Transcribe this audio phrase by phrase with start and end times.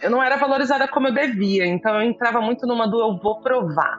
[0.00, 3.40] eu não era valorizada como eu devia, então eu entrava muito numa do eu vou
[3.40, 3.98] provar.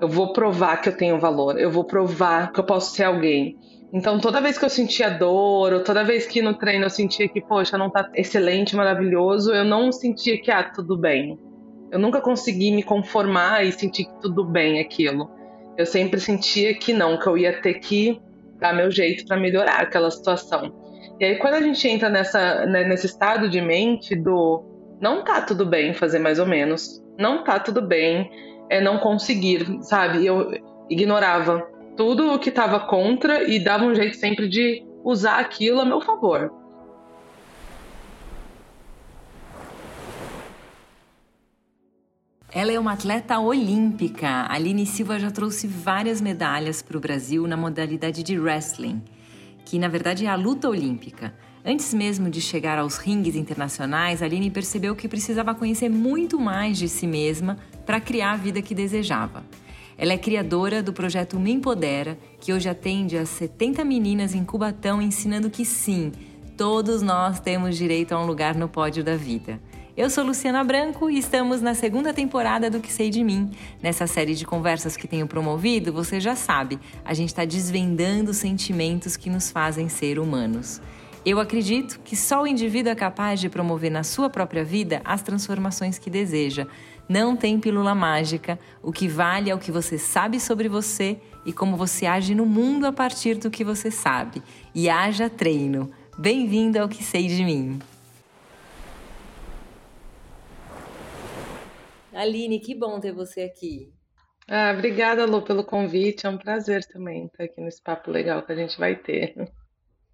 [0.00, 3.56] Eu vou provar que eu tenho valor, eu vou provar que eu posso ser alguém.
[3.92, 7.26] Então, toda vez que eu sentia dor, ou toda vez que no treino eu sentia
[7.28, 11.38] que, poxa, não tá excelente, maravilhoso, eu não sentia que, ah, tudo bem.
[11.90, 15.30] Eu nunca consegui me conformar e sentir que tudo bem aquilo.
[15.76, 18.20] Eu sempre sentia que não, que eu ia ter que
[18.60, 20.70] dar meu jeito para melhorar aquela situação.
[21.18, 25.40] E aí, quando a gente entra nessa, né, nesse estado de mente do não tá
[25.42, 28.30] tudo bem fazer mais ou menos, não tá tudo bem
[28.70, 30.24] é não conseguir, sabe?
[30.26, 30.50] Eu
[30.90, 31.66] ignorava
[31.96, 36.00] tudo o que estava contra e dava um jeito sempre de usar aquilo a meu
[36.00, 36.52] favor.
[42.50, 44.46] Ela é uma atleta olímpica.
[44.48, 49.02] Aline Silva já trouxe várias medalhas para o Brasil na modalidade de wrestling,
[49.64, 51.34] que na verdade é a luta olímpica.
[51.64, 56.88] Antes mesmo de chegar aos ringues internacionais, Aline percebeu que precisava conhecer muito mais de
[56.88, 59.44] si mesma para criar a vida que desejava.
[59.96, 65.02] Ela é criadora do projeto Me Empodera, que hoje atende a 70 meninas em Cubatão,
[65.02, 66.12] ensinando que sim,
[66.56, 69.60] todos nós temos direito a um lugar no pódio da vida.
[69.96, 73.50] Eu sou Luciana Branco e estamos na segunda temporada do Que Sei de Mim.
[73.82, 79.16] Nessa série de conversas que tenho promovido, você já sabe, a gente está desvendando sentimentos
[79.16, 80.80] que nos fazem ser humanos.
[81.26, 85.20] Eu acredito que só o indivíduo é capaz de promover na sua própria vida as
[85.20, 86.66] transformações que deseja,
[87.08, 88.58] não tem pílula mágica.
[88.82, 92.44] O que vale é o que você sabe sobre você e como você age no
[92.44, 94.42] mundo a partir do que você sabe.
[94.74, 95.90] E haja treino.
[96.18, 97.78] Bem-vindo ao que sei de mim.
[102.12, 103.92] Aline, que bom ter você aqui.
[104.46, 106.26] Ah, obrigada, Lu, pelo convite.
[106.26, 109.34] É um prazer também estar aqui nesse papo legal que a gente vai ter.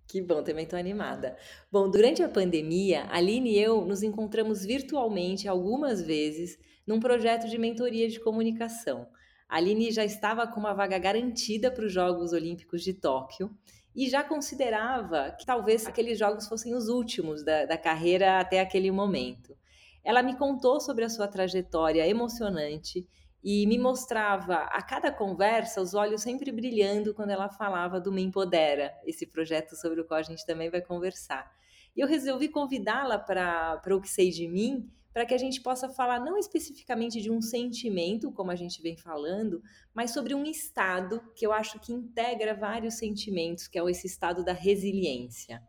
[0.07, 1.37] Que bom, também estou animada.
[1.73, 7.59] Bom, durante a pandemia, Aline e eu nos encontramos virtualmente algumas vezes num projeto de
[7.59, 9.09] mentoria de comunicação.
[9.49, 13.51] A Aline já estava com uma vaga garantida para os Jogos Olímpicos de Tóquio
[13.95, 18.91] e já considerava que talvez aqueles jogos fossem os últimos da, da carreira até aquele
[18.91, 19.57] momento.
[20.03, 23.07] Ela me contou sobre a sua trajetória emocionante
[23.45, 28.23] e me mostrava a cada conversa os olhos sempre brilhando quando ela falava do Me
[28.23, 31.55] Empodera, esse projeto sobre o qual a gente também vai conversar.
[31.95, 35.91] E eu resolvi convidá-la para o que sei de mim, para que a gente possa
[35.91, 39.63] falar não especificamente de um sentimento, como a gente vem falando,
[39.93, 44.43] mas sobre um estado que eu acho que integra vários sentimentos, que é esse estado
[44.43, 45.63] da resiliência.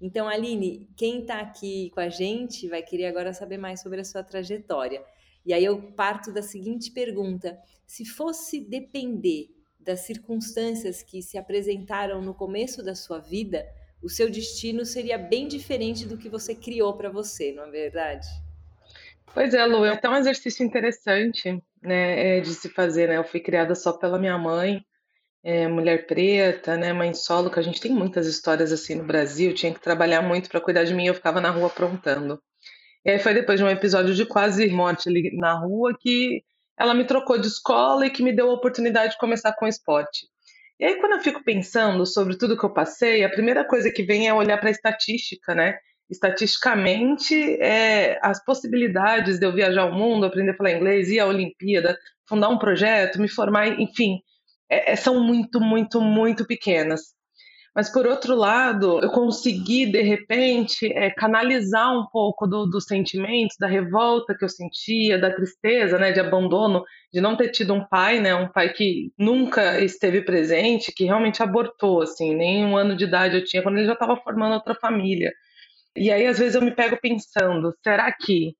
[0.00, 4.04] Então, Aline, quem está aqui com a gente vai querer agora saber mais sobre a
[4.04, 5.04] sua trajetória.
[5.44, 12.20] E aí eu parto da seguinte pergunta: se fosse depender das circunstâncias que se apresentaram
[12.20, 13.66] no começo da sua vida,
[14.02, 18.26] o seu destino seria bem diferente do que você criou para você, não é verdade?
[19.32, 23.08] Pois é, Lu, é até um exercício interessante né, é, de se fazer.
[23.08, 23.16] Né?
[23.16, 24.84] Eu fui criada só pela minha mãe,
[25.42, 29.54] é, mulher preta, né, mãe solo, que a gente tem muitas histórias assim no Brasil.
[29.54, 32.42] Tinha que trabalhar muito para cuidar de mim, eu ficava na rua aprontando.
[33.04, 36.42] E aí foi depois de um episódio de quase morte ali na rua que
[36.78, 40.26] ela me trocou de escola e que me deu a oportunidade de começar com esporte.
[40.78, 44.02] E aí, quando eu fico pensando sobre tudo que eu passei, a primeira coisa que
[44.02, 45.76] vem é olhar para a estatística, né?
[46.10, 51.26] estatisticamente, é, as possibilidades de eu viajar o mundo, aprender a falar inglês, ir à
[51.26, 51.96] Olimpíada,
[52.28, 54.18] fundar um projeto, me formar, enfim,
[54.68, 57.14] é, é, são muito, muito, muito pequenas.
[57.74, 63.56] Mas, por outro lado, eu consegui, de repente, é, canalizar um pouco dos do sentimentos,
[63.58, 67.84] da revolta que eu sentia, da tristeza, né, de abandono, de não ter tido um
[67.86, 72.96] pai, né, um pai que nunca esteve presente, que realmente abortou, assim, nem um ano
[72.96, 75.32] de idade eu tinha, quando ele já estava formando outra família.
[75.96, 78.54] E aí, às vezes, eu me pego pensando: será que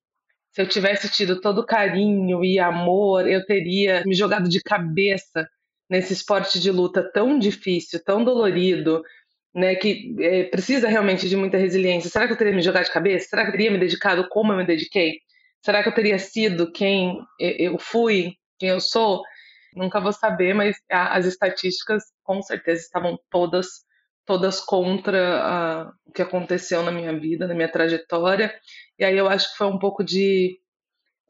[0.51, 5.47] se eu tivesse tido todo carinho e amor, eu teria me jogado de cabeça
[5.91, 9.03] nesse esporte de luta tão difícil, tão dolorido,
[9.53, 12.09] né, que é, precisa realmente de muita resiliência?
[12.09, 13.27] Será que eu teria me jogado de cabeça?
[13.27, 15.19] Será que eu teria me dedicado como eu me dediquei?
[15.61, 19.21] Será que eu teria sido quem eu fui, quem eu sou?
[19.75, 23.67] Nunca vou saber, mas as estatísticas com certeza estavam todas
[24.25, 28.53] todas contra a, o que aconteceu na minha vida, na minha trajetória.
[28.97, 30.57] E aí eu acho que foi um pouco de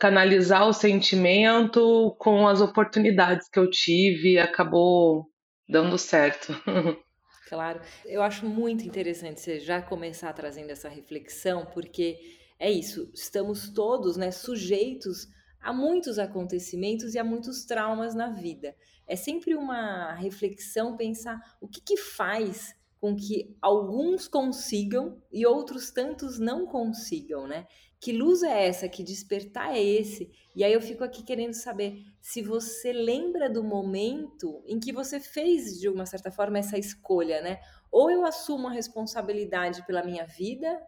[0.02, 5.28] canalizar o sentimento com as oportunidades que eu tive acabou
[5.70, 6.54] dando certo.
[7.48, 12.18] Claro, eu acho muito interessante você já começar trazendo essa reflexão, porque
[12.58, 15.28] é isso, estamos todos né, sujeitos
[15.60, 18.74] a muitos acontecimentos e a muitos traumas na vida.
[19.06, 25.92] É sempre uma reflexão pensar o que, que faz com que alguns consigam e outros
[25.92, 27.68] tantos não consigam, né?
[28.02, 28.90] Que luz é essa?
[28.90, 30.32] Que despertar é esse?
[30.56, 35.20] E aí eu fico aqui querendo saber se você lembra do momento em que você
[35.20, 37.60] fez, de uma certa forma, essa escolha, né?
[37.92, 40.82] Ou eu assumo a responsabilidade pela minha vida,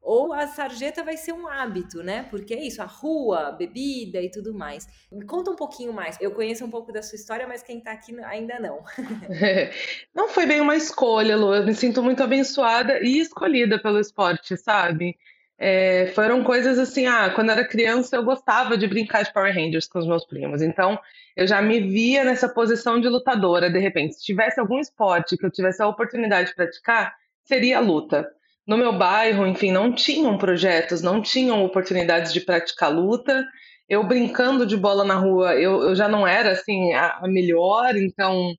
[0.00, 2.28] ou a sarjeta vai ser um hábito, né?
[2.30, 4.86] Porque é isso, a rua, bebida e tudo mais.
[5.10, 6.16] Me conta um pouquinho mais.
[6.20, 8.84] Eu conheço um pouco da sua história, mas quem tá aqui ainda não.
[10.14, 11.52] não foi bem uma escolha, Lu.
[11.54, 15.16] Eu me sinto muito abençoada e escolhida pelo esporte, sabe?
[15.64, 19.86] É, foram coisas assim, ah, quando era criança eu gostava de brincar de Power Rangers
[19.86, 20.98] com os meus primos, então
[21.36, 24.14] eu já me via nessa posição de lutadora, de repente.
[24.14, 27.14] Se tivesse algum esporte que eu tivesse a oportunidade de praticar,
[27.44, 28.28] seria a luta
[28.66, 33.46] no meu bairro, enfim, não tinham projetos, não tinham oportunidades de praticar luta.
[33.88, 37.94] Eu brincando de bola na rua, eu, eu já não era assim a, a melhor,
[37.96, 38.52] então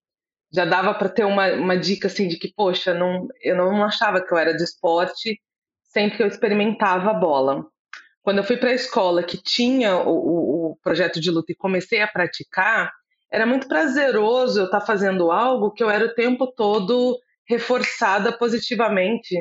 [0.54, 4.22] já dava para ter uma, uma dica assim de que, poxa, não, eu não achava
[4.22, 5.38] que eu era de esporte
[5.94, 7.66] sempre que eu experimentava a bola.
[8.24, 11.56] Quando eu fui para a escola que tinha o, o, o projeto de luta e
[11.56, 12.92] comecei a praticar,
[13.32, 17.18] era muito prazeroso eu estar tá fazendo algo que eu era o tempo todo
[17.48, 19.36] reforçada positivamente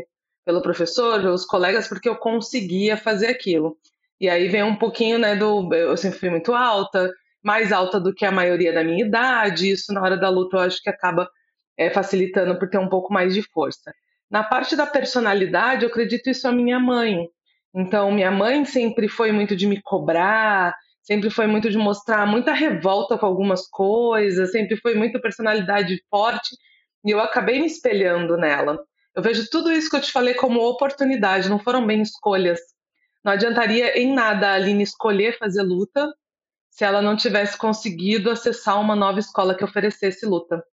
[0.44, 3.76] pelo professor, pelos colegas, porque eu conseguia fazer aquilo.
[4.20, 5.72] E aí vem um pouquinho, né, do.
[5.72, 7.12] Eu sempre fui muito alta,
[7.42, 10.60] mais alta do que a maioria da minha idade, isso na hora da luta eu
[10.60, 11.28] acho que acaba
[11.76, 13.92] é, facilitando por ter um pouco mais de força.
[14.32, 17.28] Na parte da personalidade, eu acredito isso a minha mãe.
[17.74, 22.54] Então, minha mãe sempre foi muito de me cobrar, sempre foi muito de mostrar muita
[22.54, 26.56] revolta com algumas coisas, sempre foi muita personalidade forte,
[27.04, 28.82] e eu acabei me espelhando nela.
[29.14, 32.58] Eu vejo tudo isso que eu te falei como oportunidade, não foram bem escolhas.
[33.22, 36.10] Não adiantaria em nada a Aline escolher fazer luta
[36.70, 40.64] se ela não tivesse conseguido acessar uma nova escola que oferecesse luta.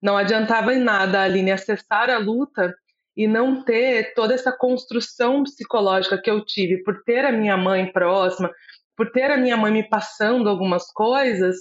[0.00, 2.72] Não adiantava em nada a Aline acessar a luta
[3.16, 7.90] e não ter toda essa construção psicológica que eu tive por ter a minha mãe
[7.92, 8.50] próxima,
[8.96, 11.56] por ter a minha mãe me passando algumas coisas.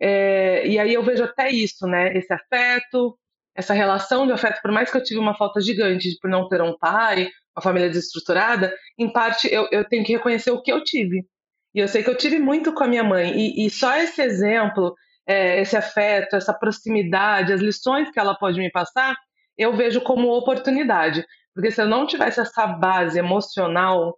[0.00, 2.16] É, e aí eu vejo até isso, né?
[2.16, 3.18] Esse afeto,
[3.54, 6.62] essa relação de afeto, por mais que eu tive uma falta gigante por não ter
[6.62, 10.82] um pai, uma família desestruturada, em parte eu, eu tenho que reconhecer o que eu
[10.84, 11.24] tive.
[11.74, 13.34] E eu sei que eu tive muito com a minha mãe.
[13.36, 14.94] E, e só esse exemplo,
[15.26, 19.14] é, esse afeto, essa proximidade, as lições que ela pode me passar,
[19.56, 21.24] eu vejo como oportunidade.
[21.54, 24.16] Porque se eu não tivesse essa base emocional,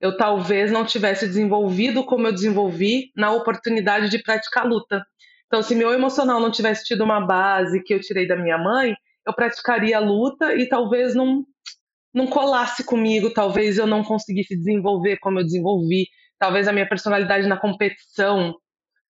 [0.00, 5.04] eu talvez não tivesse desenvolvido como eu desenvolvi na oportunidade de praticar luta.
[5.46, 8.94] Então, se meu emocional não tivesse tido uma base que eu tirei da minha mãe,
[9.24, 11.44] eu praticaria luta e talvez não,
[12.12, 16.06] não colasse comigo, talvez eu não conseguisse desenvolver como eu desenvolvi,
[16.38, 18.54] talvez a minha personalidade na competição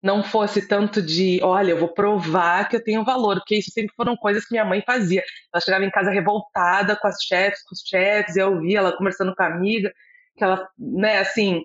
[0.01, 3.93] não fosse tanto de, olha, eu vou provar que eu tenho valor, porque isso sempre
[3.95, 5.23] foram coisas que minha mãe fazia.
[5.53, 9.35] Ela chegava em casa revoltada com as chefes, com os chefes, eu ouvia ela conversando
[9.35, 9.93] com a amiga,
[10.35, 11.63] que ela, né, assim,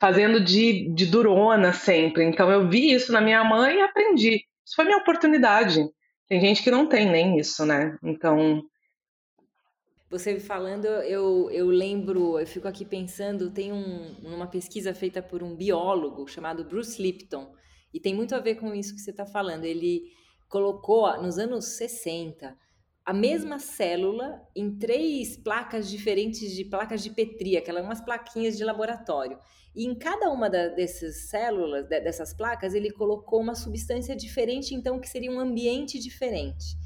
[0.00, 2.24] fazendo de, de durona sempre.
[2.24, 4.44] Então eu vi isso na minha mãe e aprendi.
[4.64, 5.86] Isso foi minha oportunidade.
[6.28, 7.96] Tem gente que não tem nem isso, né?
[8.02, 8.62] Então.
[10.10, 15.42] Você falando, eu, eu lembro, eu fico aqui pensando, tem um, uma pesquisa feita por
[15.42, 17.52] um biólogo chamado Bruce Lipton,
[17.96, 19.64] e tem muito a ver com isso que você está falando.
[19.64, 20.02] Ele
[20.50, 22.54] colocou nos anos 60
[23.02, 28.64] a mesma célula em três placas diferentes de placas de Petri, aquelas umas plaquinhas de
[28.64, 29.38] laboratório.
[29.74, 34.74] E em cada uma da, dessas células, de, dessas placas, ele colocou uma substância diferente,
[34.74, 36.76] então que seria um ambiente diferente.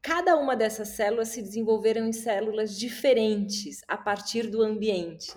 [0.00, 5.32] Cada uma dessas células se desenvolveram em células diferentes a partir do ambiente.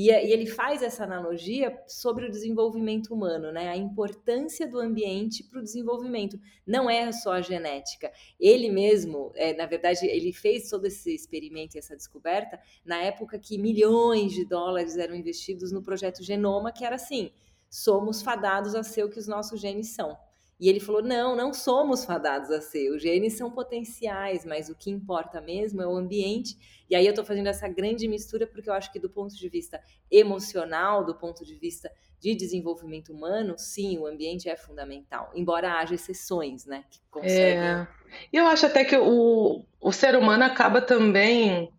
[0.00, 3.68] E, e, ele faz essa analogia sobre o desenvolvimento humano, né?
[3.68, 6.38] A importância do ambiente para o desenvolvimento.
[6.64, 8.12] Não é só a genética.
[8.38, 13.40] Ele mesmo, é, na verdade, ele fez todo esse experimento e essa descoberta na época
[13.40, 17.32] que milhões de dólares eram investidos no projeto Genoma, que era assim:
[17.68, 20.16] somos fadados a ser o que os nossos genes são.
[20.60, 22.90] E ele falou: não, não somos fadados a ser.
[22.90, 26.56] Os genes são potenciais, mas o que importa mesmo é o ambiente.
[26.90, 29.48] E aí eu estou fazendo essa grande mistura porque eu acho que do ponto de
[29.48, 35.30] vista emocional, do ponto de vista de desenvolvimento humano, sim, o ambiente é fundamental.
[35.34, 36.84] Embora haja exceções, né?
[36.90, 37.58] Que conseguem.
[37.58, 37.88] É.
[38.32, 41.72] E eu acho até que o, o ser humano acaba também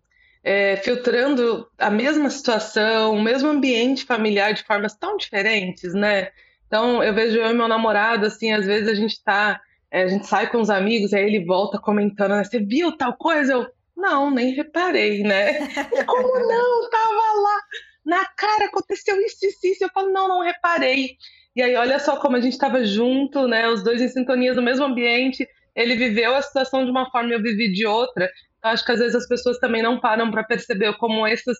[0.43, 6.29] é, filtrando a mesma situação, o mesmo ambiente familiar de formas tão diferentes, né?
[6.69, 9.59] Então, eu vejo eu e meu namorado, assim, às vezes a gente tá,
[9.91, 13.17] é, a gente sai com os amigos, aí ele volta comentando, né, você viu tal
[13.17, 13.53] coisa?
[13.53, 15.67] Eu, não, nem reparei, né?
[16.05, 16.89] Como não?
[16.91, 17.59] Tava lá,
[18.05, 19.83] na cara aconteceu isso, isso, isso.
[19.83, 21.17] Eu falo, não, não reparei.
[21.55, 23.67] E aí, olha só como a gente estava junto, né?
[23.67, 25.45] Os dois em sintonia no mesmo ambiente.
[25.75, 28.29] Ele viveu a situação de uma forma e eu vivi de outra.
[28.63, 31.57] Eu acho que às vezes as pessoas também não param para perceber como essas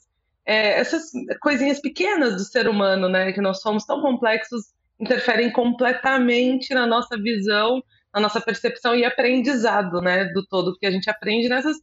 [0.49, 1.11] é, essas
[1.41, 4.63] coisinhas pequenas do ser humano, né, que nós somos tão complexos,
[4.99, 7.81] interferem completamente na nossa visão,
[8.13, 11.77] na nossa percepção e aprendizado, né, do todo que a gente aprende nessas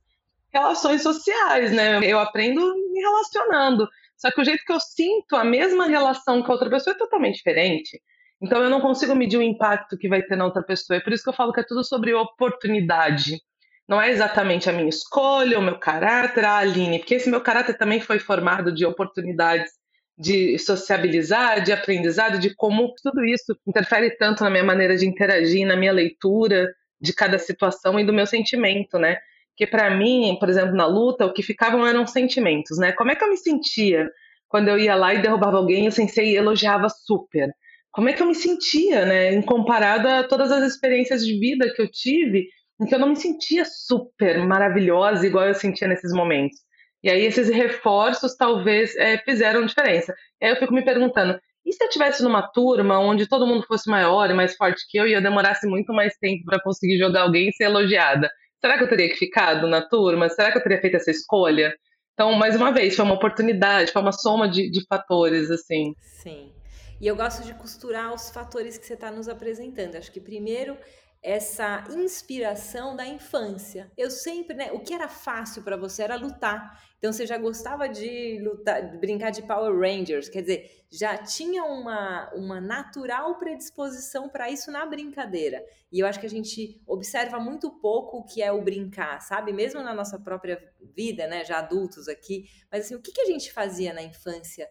[0.52, 1.99] relações sociais, né?
[2.02, 2.61] Eu aprendo
[2.92, 3.88] me relacionando.
[4.16, 6.99] Só que o jeito que eu sinto a mesma relação com a outra pessoa é
[6.99, 8.00] totalmente diferente.
[8.40, 10.96] Então eu não consigo medir o impacto que vai ter na outra pessoa.
[10.96, 13.40] É por isso que eu falo que é tudo sobre oportunidade.
[13.88, 17.78] Não é exatamente a minha escolha, o meu caráter, a Aline, porque esse meu caráter
[17.78, 19.70] também foi formado de oportunidades
[20.18, 25.66] de sociabilizar, de aprendizado, de como tudo isso interfere tanto na minha maneira de interagir,
[25.66, 29.18] na minha leitura de cada situação e do meu sentimento, né?
[29.50, 32.92] Porque para mim, por exemplo, na luta, o que ficavam eram sentimentos, né?
[32.92, 34.08] Como é que eu me sentia
[34.49, 37.50] quando eu ia lá e derrubava alguém e o sensei elogiava super?
[37.90, 39.32] Como é que eu me sentia, né?
[39.32, 42.46] Em comparado a todas as experiências de vida que eu tive,
[42.80, 46.58] em que eu não me sentia super maravilhosa igual eu sentia nesses momentos.
[47.03, 50.15] E aí esses reforços talvez é, fizeram diferença.
[50.41, 53.67] E aí eu fico me perguntando, e se eu estivesse numa turma onde todo mundo
[53.67, 56.97] fosse maior e mais forte que eu e eu demorasse muito mais tempo para conseguir
[56.97, 58.31] jogar alguém e ser elogiada?
[58.61, 60.29] Será que eu teria que ficado na turma?
[60.29, 61.75] Será que eu teria feito essa escolha?
[62.15, 65.93] Então, mais uma vez, foi uma oportunidade, foi uma soma de, de fatores, assim.
[66.23, 66.53] Sim.
[67.00, 69.97] E eu gosto de costurar os fatores que você está nos apresentando.
[69.97, 70.79] Acho que primeiro
[71.23, 73.90] essa inspiração da infância.
[73.96, 76.80] Eu sempre, né, o que era fácil para você era lutar.
[76.99, 81.64] Então você já gostava de lutar, de brincar de Power Rangers, quer dizer, já tinha
[81.64, 85.64] uma, uma natural predisposição para isso na brincadeira.
[85.92, 89.52] E eu acho que a gente observa muito pouco o que é o brincar, sabe?
[89.52, 90.62] Mesmo na nossa própria
[90.94, 92.49] vida, né, já adultos aqui.
[92.70, 94.68] Mas assim, o que, que a gente fazia na infância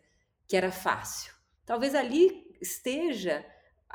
[0.48, 1.34] que era fácil?
[1.66, 3.46] Talvez ali esteja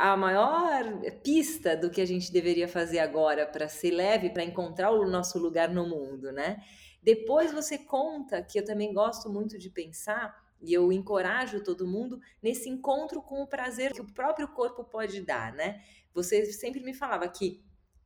[0.01, 0.83] a maior
[1.23, 5.39] pista do que a gente deveria fazer agora para ser leve, para encontrar o nosso
[5.39, 6.57] lugar no mundo, né?
[7.03, 12.19] Depois você conta que eu também gosto muito de pensar e eu encorajo todo mundo
[12.43, 15.83] nesse encontro com o prazer que o próprio corpo pode dar, né?
[16.15, 17.63] Você sempre me falava que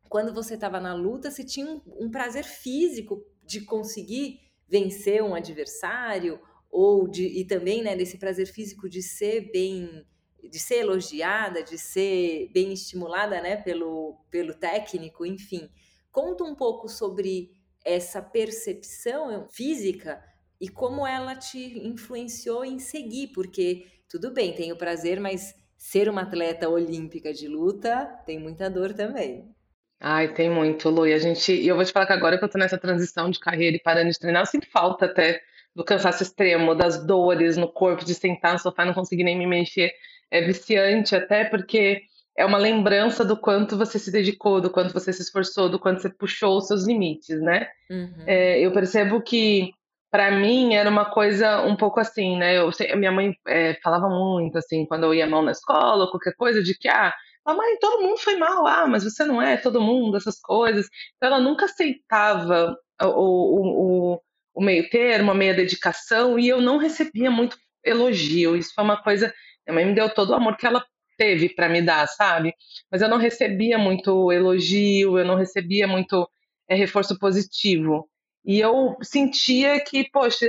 [0.09, 5.33] quando você estava na luta, você tinha um, um prazer físico de conseguir vencer um
[5.33, 6.41] adversário
[6.73, 10.05] ou de e também, né, desse prazer físico de ser bem
[10.49, 15.69] de ser elogiada, de ser bem estimulada, né, pelo, pelo técnico, enfim.
[16.11, 17.51] Conta um pouco sobre
[17.85, 20.23] essa percepção física
[20.61, 26.09] e como ela te influenciou em seguir, porque tudo bem, tem o prazer, mas ser
[26.09, 29.55] uma atleta olímpica de luta tem muita dor também.
[30.01, 31.07] Ai, tem muito, Lu.
[31.07, 33.31] E a gente, e eu vou te falar que agora que eu tô nessa transição
[33.31, 35.41] de carreira e parando de treinar, eu sinto falta até
[35.75, 39.37] do cansaço extremo, das dores no corpo, de sentar no sofá e não conseguir nem
[39.37, 39.93] me mexer
[40.35, 42.03] é viciante até porque
[42.37, 46.03] é uma lembrança do quanto você se dedicou, do quanto você se esforçou, do quanto
[46.03, 47.69] você puxou os seus limites, né?
[47.89, 48.25] Uhum.
[48.27, 49.71] É, eu percebo que
[50.11, 52.59] para mim era uma coisa um pouco assim, né?
[52.59, 56.61] Eu, minha mãe é, falava muito assim quando eu ia mal na escola, qualquer coisa
[56.61, 57.15] de que ah,
[57.47, 60.89] mãe, todo mundo foi mal, ah, mas você não é todo mundo, essas coisas.
[61.17, 64.21] Então ela nunca aceitava o, o, o,
[64.55, 68.57] o meio termo, a meia dedicação, e eu não recebia muito elogio.
[68.57, 69.33] Isso foi uma coisa
[69.67, 70.85] minha mãe me deu todo o amor que ela
[71.17, 72.55] teve para me dar, sabe?
[72.91, 76.29] Mas eu não recebia muito elogio, eu não recebia muito
[76.69, 78.09] é, reforço positivo.
[78.45, 80.47] E eu sentia que, poxa,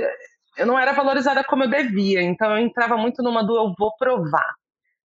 [0.56, 2.22] eu não era valorizada como eu devia.
[2.22, 4.54] Então eu entrava muito numa do eu vou provar.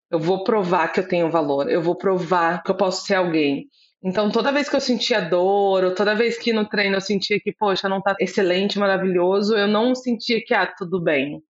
[0.09, 3.67] Eu vou provar que eu tenho valor, eu vou provar que eu posso ser alguém.
[4.03, 7.39] Então, toda vez que eu sentia dor, ou toda vez que no treino eu sentia
[7.39, 11.41] que, poxa, não tá excelente, maravilhoso, eu não sentia que, ah, tudo bem.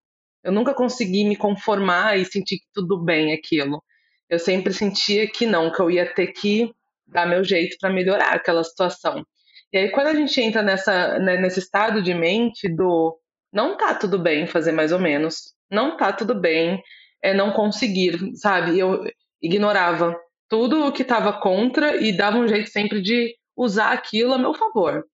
[0.44, 3.84] Eu nunca consegui me conformar e sentir que tudo bem aquilo.
[4.30, 6.72] Eu sempre sentia que não, que eu ia ter que
[7.06, 9.26] dar meu jeito para melhorar aquela situação.
[9.74, 13.18] E aí quando a gente entra nessa né, nesse estado de mente do
[13.54, 16.82] não tá tudo bem fazer mais ou menos, não tá tudo bem
[17.22, 18.80] é não conseguir, sabe?
[18.80, 19.04] Eu
[19.42, 20.16] ignorava
[20.50, 24.54] tudo o que estava contra e dava um jeito sempre de usar aquilo a meu
[24.54, 25.06] favor.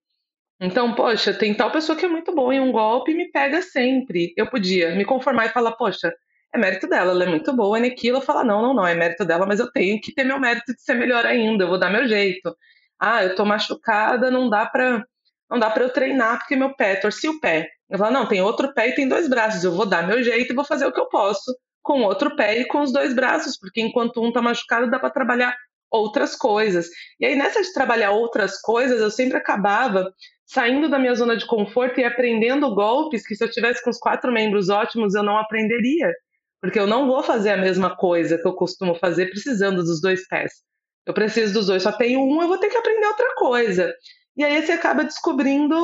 [0.60, 3.62] Então, poxa, tem tal pessoa que é muito boa em um golpe e me pega
[3.62, 4.34] sempre.
[4.36, 6.12] Eu podia me conformar e falar, poxa,
[6.54, 8.22] é mérito dela, ela é muito boa naquilo.
[8.22, 10.82] Falar, não, não, não, é mérito dela, mas eu tenho que ter meu mérito de
[10.82, 12.56] ser melhor ainda, eu vou dar meu jeito.
[13.00, 15.04] Ah, eu tô machucada, não dá pra,
[15.50, 17.70] não dá pra eu treinar porque meu pé, torci o pé.
[17.90, 20.52] Eu falo, não, tem outro pé e tem dois braços, eu vou dar meu jeito
[20.52, 23.58] e vou fazer o que eu posso com outro pé e com os dois braços,
[23.58, 25.56] porque enquanto um tá machucado, dá para trabalhar
[25.90, 26.90] outras coisas.
[27.18, 30.14] E aí, nessa de trabalhar outras coisas, eu sempre acabava
[30.48, 34.00] saindo da minha zona de conforto e aprendendo golpes que se eu tivesse com os
[34.00, 36.12] quatro membros ótimos eu não aprenderia,
[36.62, 40.25] porque eu não vou fazer a mesma coisa que eu costumo fazer precisando dos dois
[40.27, 40.54] pés.
[41.06, 43.94] Eu preciso dos dois, só tenho um, eu vou ter que aprender outra coisa.
[44.36, 45.75] E aí você acaba descobrindo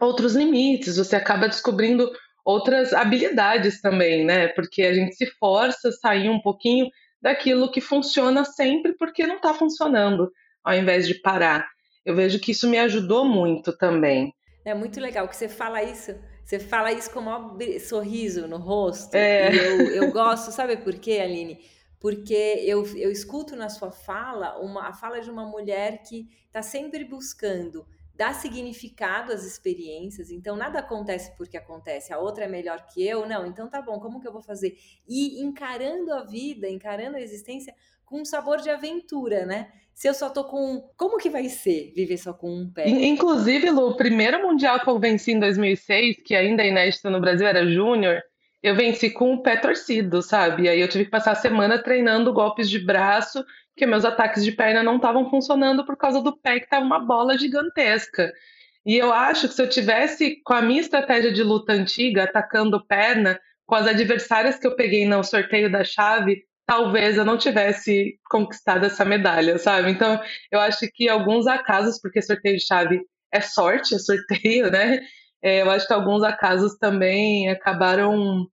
[0.00, 2.10] outros limites, você acaba descobrindo
[2.44, 4.48] outras habilidades também, né?
[4.48, 6.88] Porque a gente se força a sair um pouquinho
[7.22, 10.30] daquilo que funciona sempre porque não está funcionando,
[10.62, 11.66] ao invés de parar.
[12.04, 14.34] Eu vejo que isso me ajudou muito também.
[14.64, 16.14] É muito legal que você fala isso.
[16.44, 19.14] Você fala isso com um sorriso no rosto.
[19.14, 19.48] É.
[19.54, 21.58] eu, eu gosto, sabe por quê, Aline?
[21.98, 26.60] Porque eu, eu escuto na sua fala uma, a fala de uma mulher que está
[26.60, 30.30] sempre buscando dar significado às experiências.
[30.30, 33.26] Então, nada acontece porque acontece, a outra é melhor que eu.
[33.26, 34.76] Não, então tá bom, como que eu vou fazer?
[35.08, 39.68] E encarando a vida, encarando a existência com um sabor de aventura, né?
[39.94, 40.90] Se eu só tô com.
[40.96, 42.88] Como que vai ser viver só com um pé?
[42.88, 47.20] Inclusive, Lu, o primeiro Mundial que eu venci em 2006, que ainda é inédito no
[47.20, 48.20] Brasil, era Júnior.
[48.62, 50.64] Eu venci com o pé torcido, sabe?
[50.64, 53.44] E aí eu tive que passar a semana treinando golpes de braço
[53.76, 56.98] que meus ataques de perna não estavam funcionando por causa do pé que estava uma
[56.98, 58.32] bola gigantesca.
[58.86, 62.84] E eu acho que se eu tivesse com a minha estratégia de luta antiga, atacando
[62.86, 68.18] perna, com as adversárias que eu peguei no sorteio da chave, talvez eu não tivesse
[68.30, 69.90] conquistado essa medalha, sabe?
[69.90, 73.00] Então, eu acho que alguns acasos, porque sorteio de chave
[73.32, 75.00] é sorte, é sorteio, né?
[75.42, 78.46] É, eu acho que alguns acasos também acabaram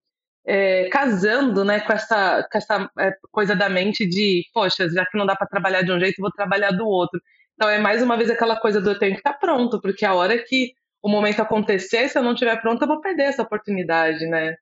[0.46, 5.18] é, casando né, com essa, com essa é, coisa da mente de, poxa, já que
[5.18, 7.22] não dá para trabalhar de um jeito, vou trabalhar do outro.
[7.56, 10.06] Então é mais uma vez aquela coisa do eu tenho que estar tá pronto, porque
[10.06, 13.44] a hora que o momento acontecer, se eu não estiver pronto, eu vou perder essa
[13.44, 14.56] oportunidade, né?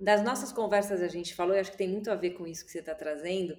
[0.00, 2.64] Das nossas conversas a gente falou, e acho que tem muito a ver com isso
[2.64, 3.56] que você está trazendo.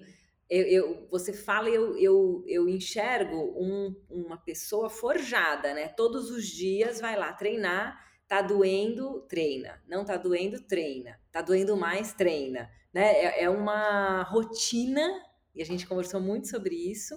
[0.50, 5.88] Eu, eu, você fala eu, eu, eu enxergo um, uma pessoa forjada, né?
[5.88, 9.78] Todos os dias vai lá treinar Tá doendo, treina.
[9.86, 11.20] Não tá doendo, treina.
[11.30, 12.70] Tá doendo mais, treina.
[12.90, 13.12] Né?
[13.12, 15.06] É, é uma rotina,
[15.54, 17.14] e a gente conversou muito sobre isso.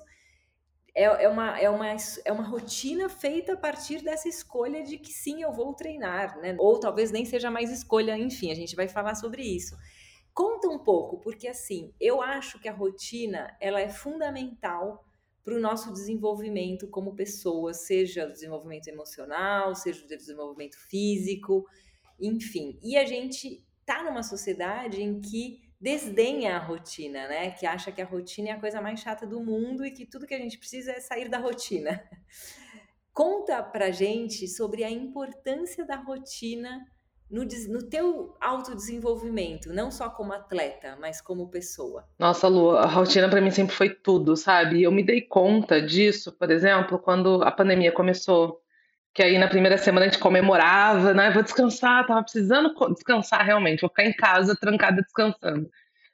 [0.96, 1.88] É, é, uma, é, uma,
[2.24, 6.56] é uma rotina feita a partir dessa escolha de que sim, eu vou treinar, né?
[6.58, 9.76] Ou talvez nem seja mais escolha, enfim, a gente vai falar sobre isso.
[10.34, 15.06] Conta um pouco, porque assim, eu acho que a rotina ela é fundamental
[15.44, 21.66] para o nosso desenvolvimento como pessoas, seja o desenvolvimento emocional, seja o desenvolvimento físico,
[22.20, 22.80] enfim.
[22.82, 27.52] E a gente está numa sociedade em que desdenha a rotina, né?
[27.52, 30.28] Que acha que a rotina é a coisa mais chata do mundo e que tudo
[30.28, 32.02] que a gente precisa é sair da rotina.
[33.14, 36.86] Conta pra gente sobre a importância da rotina
[37.30, 42.08] no, no teu autodesenvolvimento, não só como atleta, mas como pessoa?
[42.20, 44.84] Nossa, Lu, a rotina para mim sempre foi tudo, sabe?
[44.84, 48.62] Eu me dei conta disso, por exemplo, quando a pandemia começou.
[49.16, 51.32] Que aí na primeira semana a gente comemorava, né?
[51.32, 55.70] Vou descansar, tava precisando descansar realmente, vou ficar em casa trancada descansando.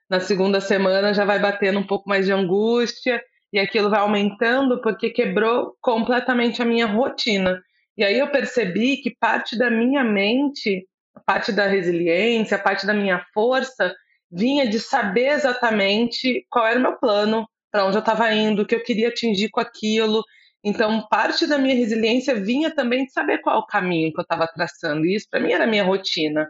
[0.09, 4.79] Na segunda semana já vai batendo um pouco mais de angústia e aquilo vai aumentando
[4.81, 7.61] porque quebrou completamente a minha rotina.
[7.97, 10.87] E aí eu percebi que parte da minha mente
[11.25, 13.93] parte da resiliência, parte da minha força
[14.31, 18.65] vinha de saber exatamente qual era o meu plano, para onde eu estava indo, o
[18.65, 20.23] que eu queria atingir com aquilo.
[20.63, 24.47] Então, parte da minha resiliência vinha também de saber qual o caminho que eu estava
[24.47, 25.05] traçando.
[25.05, 26.47] E isso, para mim, era a minha rotina.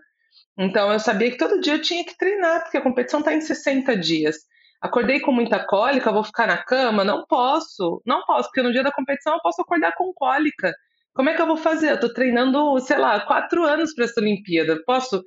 [0.58, 3.42] Então, eu sabia que todo dia eu tinha que treinar, porque a competição está em
[3.42, 4.36] 60 dias.
[4.82, 7.04] Acordei com muita cólica, vou ficar na cama?
[7.04, 10.74] Não posso, não posso, porque no dia da competição eu posso acordar com cólica.
[11.14, 11.92] Como é que eu vou fazer?
[11.92, 14.82] Eu tô treinando, sei lá, quatro anos para essa Olimpíada.
[14.86, 15.24] Posso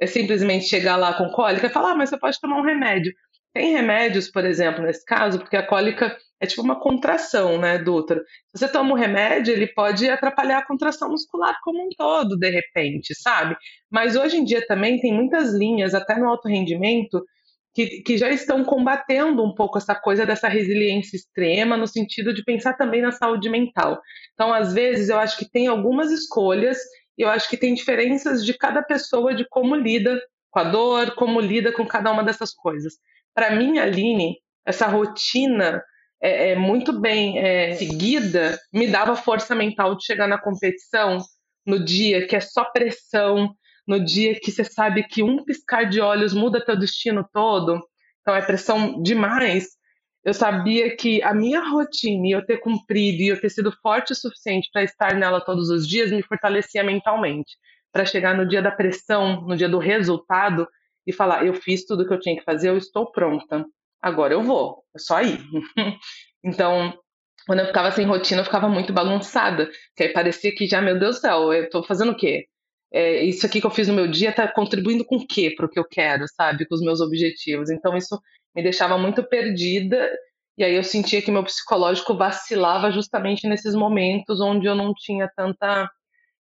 [0.00, 3.12] é, simplesmente chegar lá com cólica e falar, ah, mas você pode tomar um remédio.
[3.52, 7.94] Tem remédios, por exemplo, nesse caso, porque a cólica é tipo uma contração, né, do
[7.94, 8.22] útero.
[8.54, 13.14] Você toma um remédio, ele pode atrapalhar a contração muscular como um todo, de repente,
[13.14, 13.56] sabe?
[13.90, 17.24] Mas hoje em dia também tem muitas linhas, até no alto rendimento,
[17.74, 22.44] que, que já estão combatendo um pouco essa coisa dessa resiliência extrema, no sentido de
[22.44, 24.00] pensar também na saúde mental.
[24.34, 26.78] Então, às vezes, eu acho que tem algumas escolhas,
[27.16, 30.20] e eu acho que tem diferenças de cada pessoa de como lida
[30.50, 32.94] com a dor, como lida com cada uma dessas coisas.
[33.34, 35.82] Para mim, Aline, essa rotina
[36.20, 41.18] é, é muito bem é, seguida me dava força mental de chegar na competição
[41.66, 43.54] no dia que é só pressão,
[43.86, 47.80] no dia que você sabe que um piscar de olhos muda teu destino todo,
[48.20, 49.68] então é pressão demais.
[50.24, 54.12] Eu sabia que a minha rotina e eu ter cumprido e eu ter sido forte
[54.12, 57.56] o suficiente para estar nela todos os dias me fortalecia mentalmente,
[57.92, 60.68] para chegar no dia da pressão, no dia do resultado
[61.06, 63.64] e falar: eu fiz tudo o que eu tinha que fazer, eu estou pronta.
[64.02, 65.40] Agora eu vou, é só ir.
[66.44, 66.96] então,
[67.46, 70.98] quando eu ficava sem rotina, eu ficava muito bagunçada, que aí parecia que já, meu
[70.98, 72.46] Deus do céu, eu estou fazendo o quê?
[72.92, 75.66] é, isso aqui que eu fiz no meu dia está contribuindo com o quê para
[75.66, 76.66] o que eu quero, sabe?
[76.66, 77.70] Com os meus objetivos.
[77.70, 78.18] Então isso
[78.54, 80.10] me deixava muito perdida
[80.56, 85.30] e aí eu sentia que meu psicológico vacilava justamente nesses momentos onde eu não tinha
[85.36, 85.88] tanta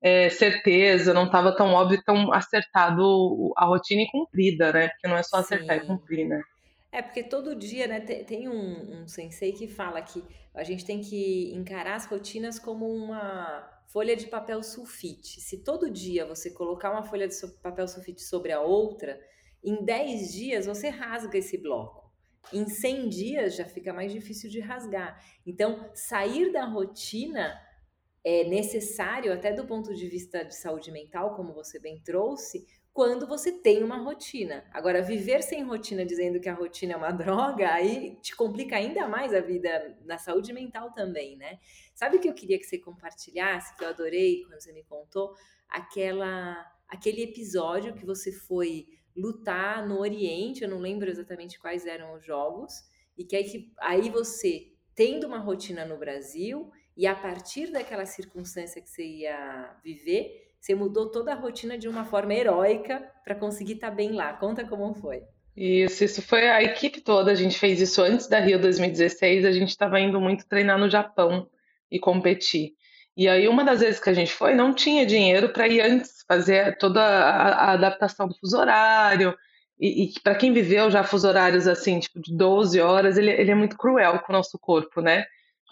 [0.03, 4.89] é, certeza, não estava tão óbvio, tão acertado a rotina e cumprida, né?
[4.89, 5.85] Porque não é só acertar Sim.
[5.85, 6.41] e cumprir, né?
[6.97, 11.03] É, porque todo dia, né, tem um, um sensei que fala que a gente tem
[11.03, 15.43] que encarar as rotinas como uma folha de papel sulfite.
[15.43, 19.21] Se todo dia você colocar uma folha de papel sulfite sobre a outra,
[19.63, 22.11] em 10 dias você rasga esse bloco.
[22.51, 25.23] Em 100 dias já fica mais difícil de rasgar.
[25.47, 27.61] Então, sair da rotina
[28.25, 33.27] é necessário, até do ponto de vista de saúde mental, como você bem trouxe, quando
[33.27, 34.65] você tem uma rotina.
[34.73, 39.07] Agora, viver sem rotina dizendo que a rotina é uma droga, aí te complica ainda
[39.07, 41.59] mais a vida na saúde mental também, né?
[41.95, 45.35] Sabe o que eu queria que você compartilhasse, que eu adorei quando você me contou?
[45.69, 46.57] Aquela,
[46.89, 52.25] aquele episódio que você foi lutar no Oriente, eu não lembro exatamente quais eram os
[52.25, 52.73] jogos,
[53.15, 58.07] e que aí, que, aí você, tendo uma rotina no Brasil, e a partir daquela
[58.07, 63.37] circunstância que você ia viver, você mudou toda a rotina de uma forma heróica para
[63.37, 64.33] conseguir estar tá bem lá.
[64.33, 65.23] Conta como foi.
[65.57, 67.31] Isso, isso foi a equipe toda.
[67.31, 69.45] A gente fez isso antes da Rio 2016.
[69.45, 71.49] A gente estava indo muito treinar no Japão
[71.89, 72.73] e competir.
[73.17, 76.25] E aí, uma das vezes que a gente foi, não tinha dinheiro para ir antes
[76.27, 79.37] fazer toda a, a adaptação do fuso horário.
[79.79, 83.53] E, e para quem viveu já fuso horários assim, tipo de 12 horas, ele, ele
[83.53, 85.27] é muito cruel com o nosso corpo, né?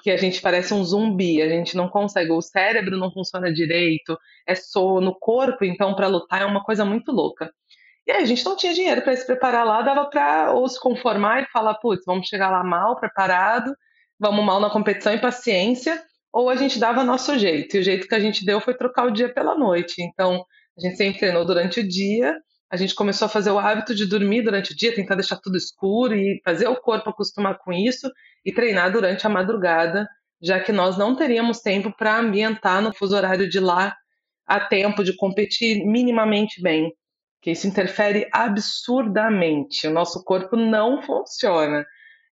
[0.05, 4.19] Que a gente parece um zumbi, a gente não consegue, o cérebro não funciona direito,
[4.47, 7.51] é sono, o corpo, então, para lutar é uma coisa muito louca.
[8.07, 10.79] E aí a gente não tinha dinheiro para se preparar lá, dava para ou se
[10.79, 13.75] conformar e falar, putz, vamos chegar lá mal preparado,
[14.21, 15.99] vamos mal na competição e paciência,
[16.31, 17.75] ou a gente dava nosso jeito.
[17.75, 20.03] E o jeito que a gente deu foi trocar o dia pela noite.
[20.03, 20.45] Então,
[20.77, 22.37] a gente sempre treinou durante o dia,
[22.75, 25.57] a gente começou a fazer o hábito de dormir durante o dia, tentar deixar tudo
[25.57, 28.11] escuro e fazer o corpo acostumar com isso
[28.45, 30.09] e treinar durante a madrugada,
[30.43, 33.95] já que nós não teríamos tempo para ambientar no fuso horário de lá
[34.45, 36.93] a tempo de competir minimamente bem,
[37.41, 39.87] que isso interfere absurdamente.
[39.87, 41.87] O nosso corpo não funciona.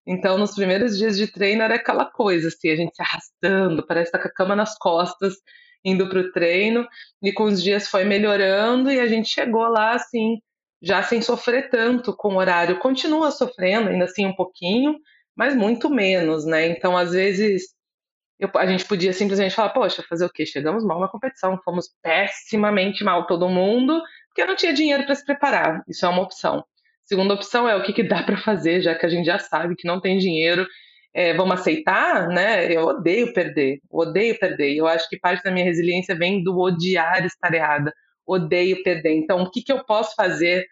[0.05, 4.09] Então, nos primeiros dias de treino era aquela coisa, assim, a gente se arrastando, parece
[4.09, 5.35] estar tá com a cama nas costas,
[5.83, 6.87] indo para o treino,
[7.21, 10.37] e com os dias foi melhorando e a gente chegou lá, assim,
[10.81, 12.79] já sem sofrer tanto com o horário.
[12.79, 14.95] Continua sofrendo, ainda assim, um pouquinho,
[15.35, 16.67] mas muito menos, né?
[16.67, 17.73] Então, às vezes,
[18.39, 20.45] eu, a gente podia simplesmente falar, poxa, fazer o quê?
[20.45, 25.25] Chegamos mal na competição, fomos pessimamente mal todo mundo, porque não tinha dinheiro para se
[25.25, 25.83] preparar.
[25.87, 26.63] Isso é uma opção.
[27.05, 29.75] Segunda opção é o que, que dá para fazer, já que a gente já sabe
[29.75, 30.67] que não tem dinheiro.
[31.13, 32.71] É, vamos aceitar, né?
[32.71, 34.75] Eu odeio perder, odeio perder.
[34.75, 37.93] Eu acho que parte da minha resiliência vem do odiar estar errada,
[38.25, 39.13] odeio perder.
[39.13, 40.65] Então, o que, que eu posso fazer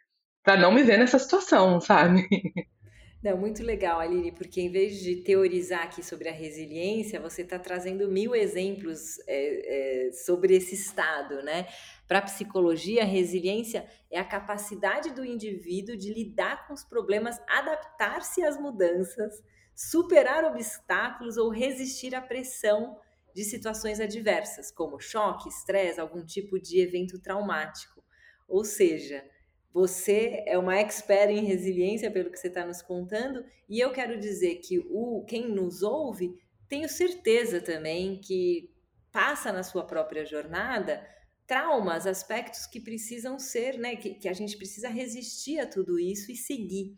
[0.43, 2.27] para não me ver nessa situação, sabe?
[3.23, 7.59] Não, muito legal, Aline, porque em vez de teorizar aqui sobre a resiliência, você está
[7.59, 11.67] trazendo mil exemplos é, é, sobre esse estado, né?
[12.07, 17.39] Para a psicologia, a resiliência é a capacidade do indivíduo de lidar com os problemas,
[17.47, 19.35] adaptar-se às mudanças,
[19.89, 22.99] superar obstáculos ou resistir à pressão
[23.33, 28.03] de situações adversas, como choque, estresse, algum tipo de evento traumático.
[28.47, 29.23] Ou seja,
[29.73, 34.19] você é uma expert em resiliência, pelo que você está nos contando, e eu quero
[34.19, 38.69] dizer que o quem nos ouve, tenho certeza também que
[39.11, 41.05] passa na sua própria jornada
[41.47, 46.31] traumas, aspectos que precisam ser, né, que, que a gente precisa resistir a tudo isso
[46.31, 46.95] e seguir.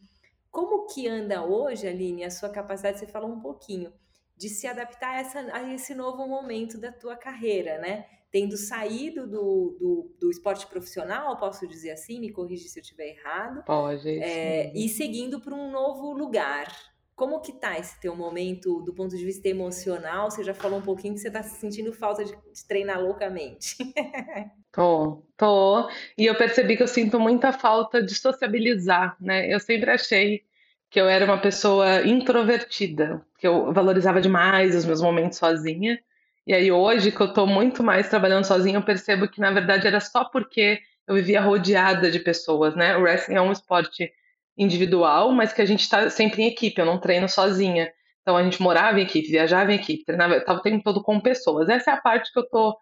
[0.54, 3.92] Como que anda hoje, Aline, a sua capacidade, você falou um pouquinho,
[4.38, 8.06] de se adaptar a, essa, a esse novo momento da tua carreira, né?
[8.30, 13.10] tendo saído do, do, do, esporte profissional, posso dizer assim, me corrige se eu estiver
[13.10, 13.64] errado.
[13.64, 14.10] Pode.
[14.10, 16.68] É, e seguindo para um novo lugar.
[17.16, 20.32] Como que tá esse teu momento do ponto de vista emocional?
[20.32, 23.76] Você já falou um pouquinho que você está sentindo falta de, de treinar loucamente.
[24.72, 25.90] tô, tô.
[26.18, 29.54] E eu percebi que eu sinto muita falta de sociabilizar, né?
[29.54, 30.44] Eu sempre achei
[30.90, 36.00] que eu era uma pessoa introvertida, que eu valorizava demais os meus momentos sozinha.
[36.46, 39.88] E aí hoje que eu estou muito mais trabalhando sozinha, eu percebo que na verdade
[39.88, 42.98] era só porque eu vivia rodeada de pessoas, né?
[42.98, 44.12] O wrestling é um esporte
[44.58, 47.92] individual, mas que a gente está sempre em equipe, eu não treino sozinha.
[48.22, 51.20] Então a gente morava em equipe, viajava em equipe, treinava, estava o tempo todo com
[51.20, 51.70] pessoas.
[51.70, 52.76] Essa é a parte que eu estou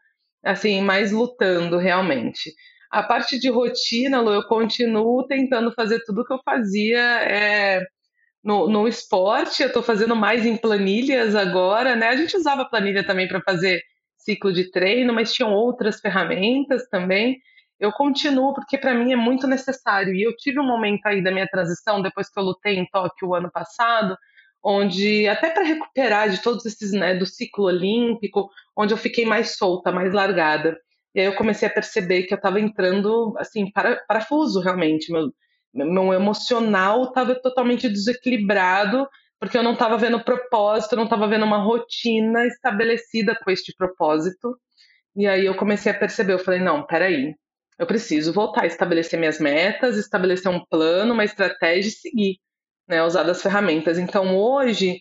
[0.43, 2.53] assim mais lutando realmente.
[2.91, 7.81] A parte de rotina, Lu, eu continuo tentando fazer tudo que eu fazia é,
[8.43, 12.09] no, no esporte, eu estou fazendo mais em planilhas agora, né?
[12.09, 13.81] A gente usava planilha também para fazer
[14.17, 17.39] ciclo de treino, mas tinham outras ferramentas também.
[17.81, 20.13] Eu continuo porque para mim é muito necessário.
[20.13, 23.29] E eu tive um momento aí da minha transição, depois que eu lutei em Tóquio
[23.29, 24.15] o ano passado,
[24.63, 29.57] onde até para recuperar de todos esses, né, do ciclo olímpico, onde eu fiquei mais
[29.57, 30.77] solta, mais largada.
[31.15, 35.11] E aí eu comecei a perceber que eu estava entrando, assim, para, parafuso realmente.
[35.11, 35.31] Meu,
[35.73, 39.07] meu emocional estava totalmente desequilibrado,
[39.39, 44.55] porque eu não estava vendo propósito, não estava vendo uma rotina estabelecida com este propósito.
[45.15, 47.35] E aí eu comecei a perceber, eu falei, não, peraí,
[47.81, 52.37] eu preciso voltar a estabelecer minhas metas, estabelecer um plano, uma estratégia e seguir,
[52.87, 53.97] né, usar das ferramentas.
[53.97, 54.99] Então hoje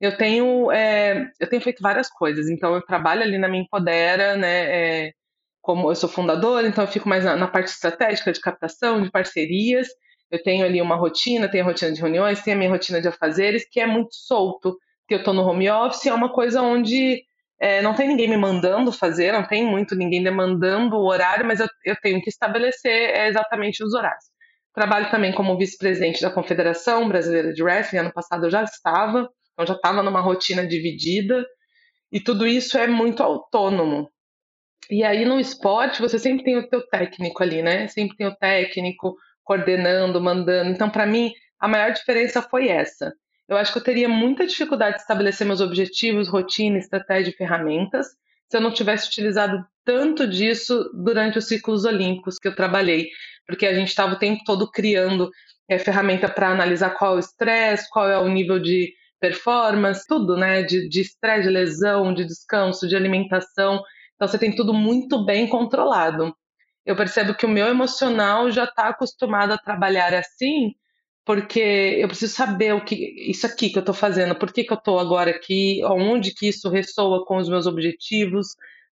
[0.00, 2.48] eu tenho, é, eu tenho feito várias coisas.
[2.48, 5.12] Então eu trabalho ali na minha Empodera, né, é,
[5.60, 9.10] como eu sou fundadora, então eu fico mais na, na, parte estratégica de captação, de
[9.10, 9.88] parcerias.
[10.30, 13.08] Eu tenho ali uma rotina, tenho a rotina de reuniões, tenho a minha rotina de
[13.08, 17.24] afazeres, que é muito solto, porque eu estou no home office, é uma coisa onde
[17.60, 21.60] é, não tem ninguém me mandando fazer, não tem muito ninguém demandando o horário, mas
[21.60, 24.24] eu, eu tenho que estabelecer é, exatamente os horários.
[24.74, 29.66] Trabalho também como vice-presidente da Confederação Brasileira de Wrestling, ano passado eu já estava, então
[29.66, 31.44] já estava numa rotina dividida,
[32.10, 34.10] e tudo isso é muito autônomo.
[34.90, 37.86] E aí no esporte você sempre tem o teu técnico ali, né?
[37.88, 40.70] Sempre tem o técnico coordenando, mandando.
[40.70, 43.12] Então para mim a maior diferença foi essa.
[43.50, 48.06] Eu acho que eu teria muita dificuldade de estabelecer meus objetivos, rotina, estratégia e ferramentas
[48.48, 53.08] se eu não tivesse utilizado tanto disso durante os ciclos olímpicos que eu trabalhei,
[53.46, 55.30] porque a gente estava o tempo todo criando
[55.68, 60.36] é, ferramenta para analisar qual é o estresse, qual é o nível de performance, tudo,
[60.36, 60.62] né?
[60.62, 63.82] De estresse, de, de lesão, de descanso, de alimentação.
[64.16, 66.34] Então você tem tudo muito bem controlado.
[66.84, 70.74] Eu percebo que o meu emocional já está acostumado a trabalhar assim,
[71.24, 72.94] porque eu preciso saber o que
[73.30, 76.48] isso aqui que eu estou fazendo, por que, que eu estou agora aqui, onde que
[76.48, 78.48] isso ressoa com os meus objetivos,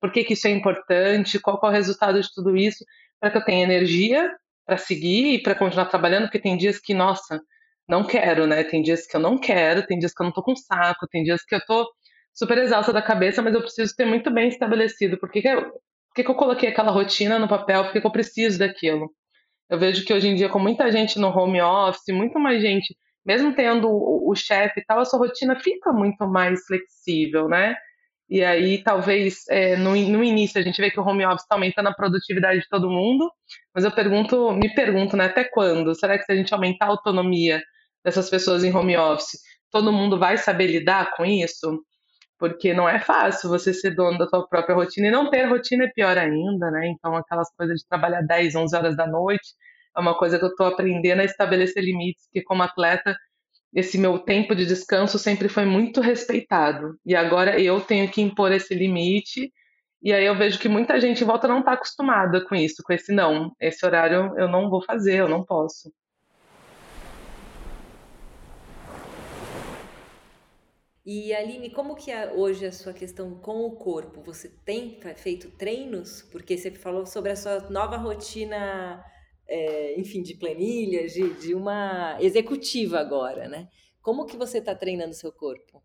[0.01, 2.85] por que, que isso é importante, qual, qual é o resultado de tudo isso,
[3.21, 4.31] para que eu tenha energia
[4.67, 7.41] para seguir e para continuar trabalhando, porque tem dias que, nossa,
[7.89, 8.65] não quero, né?
[8.65, 11.23] Tem dias que eu não quero, tem dias que eu não estou com saco, tem
[11.23, 11.87] dias que eu estou
[12.33, 15.73] super exausta da cabeça, mas eu preciso ter muito bem estabelecido por que, eu,
[16.15, 19.11] que, eu coloquei aquela rotina no papel, por que, que eu preciso daquilo.
[19.73, 22.95] Eu vejo que hoje em dia, com muita gente no home office, muito mais gente,
[23.25, 27.75] mesmo tendo o, o chefe e tal, a sua rotina fica muito mais flexível, né?
[28.29, 31.55] E aí, talvez, é, no, no, início, a gente vê que o home office está
[31.55, 33.31] aumentando a produtividade de todo mundo,
[33.75, 35.95] mas eu pergunto, me pergunto, né, até quando?
[35.95, 37.63] Será que se a gente aumentar a autonomia
[38.05, 41.83] dessas pessoas em home office, todo mundo vai saber lidar com isso?
[42.43, 45.85] Porque não é fácil você ser dono da sua própria rotina e não ter rotina
[45.85, 46.89] é pior ainda, né?
[46.89, 49.47] Então, aquelas coisas de trabalhar 10, 11 horas da noite
[49.97, 53.17] é uma coisa que eu estou aprendendo a estabelecer limites, porque como atleta,
[53.73, 56.97] esse meu tempo de descanso sempre foi muito respeitado.
[57.07, 59.53] E agora eu tenho que impor esse limite.
[60.03, 62.93] E aí eu vejo que muita gente em volta não está acostumada com isso, com
[62.93, 63.53] esse não.
[63.61, 65.93] Esse horário eu não vou fazer, eu não posso.
[71.05, 74.23] E Aline, como que é hoje a sua questão com o corpo?
[74.23, 76.23] Você tem feito treinos?
[76.31, 79.05] Porque você falou sobre a sua nova rotina,
[79.49, 83.67] é, enfim, de planilhas, de, de, uma executiva agora, né?
[84.01, 85.83] Como que você está treinando seu corpo?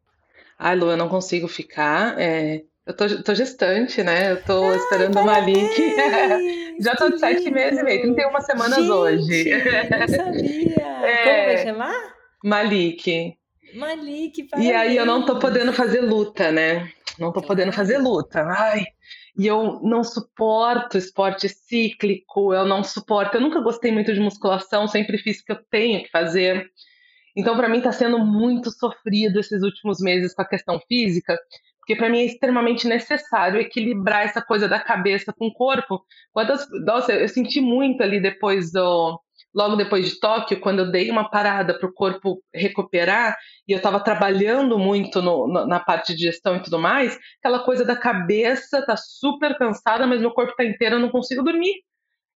[0.57, 2.19] Ai, Lu, eu não consigo ficar.
[2.21, 4.33] É, eu tô, tô, gestante, né?
[4.33, 5.95] Eu tô Ai, esperando o Malik.
[6.79, 9.49] Já tô de sete meses e meio, 31 semanas Gente, hoje.
[9.49, 10.77] Não sabia.
[10.97, 12.15] É, Como vai chamar?
[12.43, 13.36] Malik.
[13.73, 14.47] Malik.
[14.57, 16.91] E aí eu não tô podendo fazer luta, né?
[17.19, 18.43] Não tô podendo fazer luta.
[18.43, 18.85] Ai,
[19.37, 23.37] e eu não suporto esporte cíclico, eu não suporto.
[23.37, 26.69] Eu nunca gostei muito de musculação, sempre fiz o que eu tenho que fazer.
[27.35, 31.37] Então, para mim, está sendo muito sofrido esses últimos meses com a questão física,
[31.77, 36.03] porque para mim é extremamente necessário equilibrar essa coisa da cabeça com o corpo.
[36.33, 39.21] Quantas, nossa, eu senti muito ali depois do,
[39.57, 43.35] logo depois de Tóquio, quando eu dei uma parada para o corpo recuperar,
[43.67, 47.63] e eu estava trabalhando muito no, no, na parte de gestão e tudo mais, aquela
[47.63, 51.73] coisa da cabeça tá super cansada, mas meu corpo tá inteiro, eu não consigo dormir.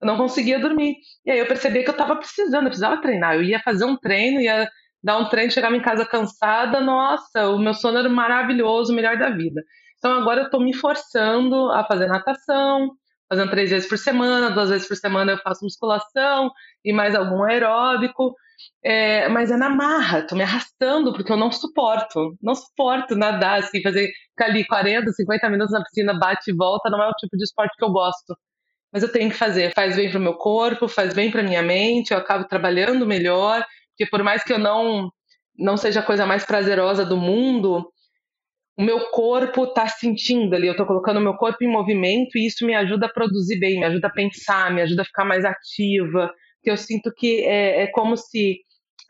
[0.02, 0.96] Eu não conseguia dormir.
[1.26, 3.36] E aí eu percebi que eu estava precisando, eu precisava treinar.
[3.36, 4.70] Eu ia fazer um treino, ia
[5.04, 9.18] dar um treino, chegava em casa cansada, nossa, o meu sono era maravilhoso, o melhor
[9.18, 9.62] da vida.
[9.98, 12.92] Então agora eu estou me forçando a fazer natação,
[13.30, 16.52] fazendo três vezes por semana, duas vezes por semana eu faço musculação
[16.84, 18.36] e mais algum aeróbico.
[18.84, 23.60] É, mas é na marra, tô me arrastando porque eu não suporto, não suporto nadar,
[23.60, 27.14] assim, fazer ficar ali 40, 50 minutos na piscina, bate e volta, não é o
[27.14, 28.36] tipo de esporte que eu gosto.
[28.92, 31.62] Mas eu tenho que fazer, faz bem para o meu corpo, faz bem para minha
[31.62, 35.10] mente, eu acabo trabalhando melhor, porque por mais que eu não
[35.58, 37.86] não seja a coisa mais prazerosa do mundo,
[38.80, 42.48] o meu corpo está sentindo ali, eu estou colocando o meu corpo em movimento e
[42.48, 45.44] isso me ajuda a produzir bem, me ajuda a pensar, me ajuda a ficar mais
[45.44, 46.32] ativa.
[46.64, 48.60] Que eu sinto que é, é como se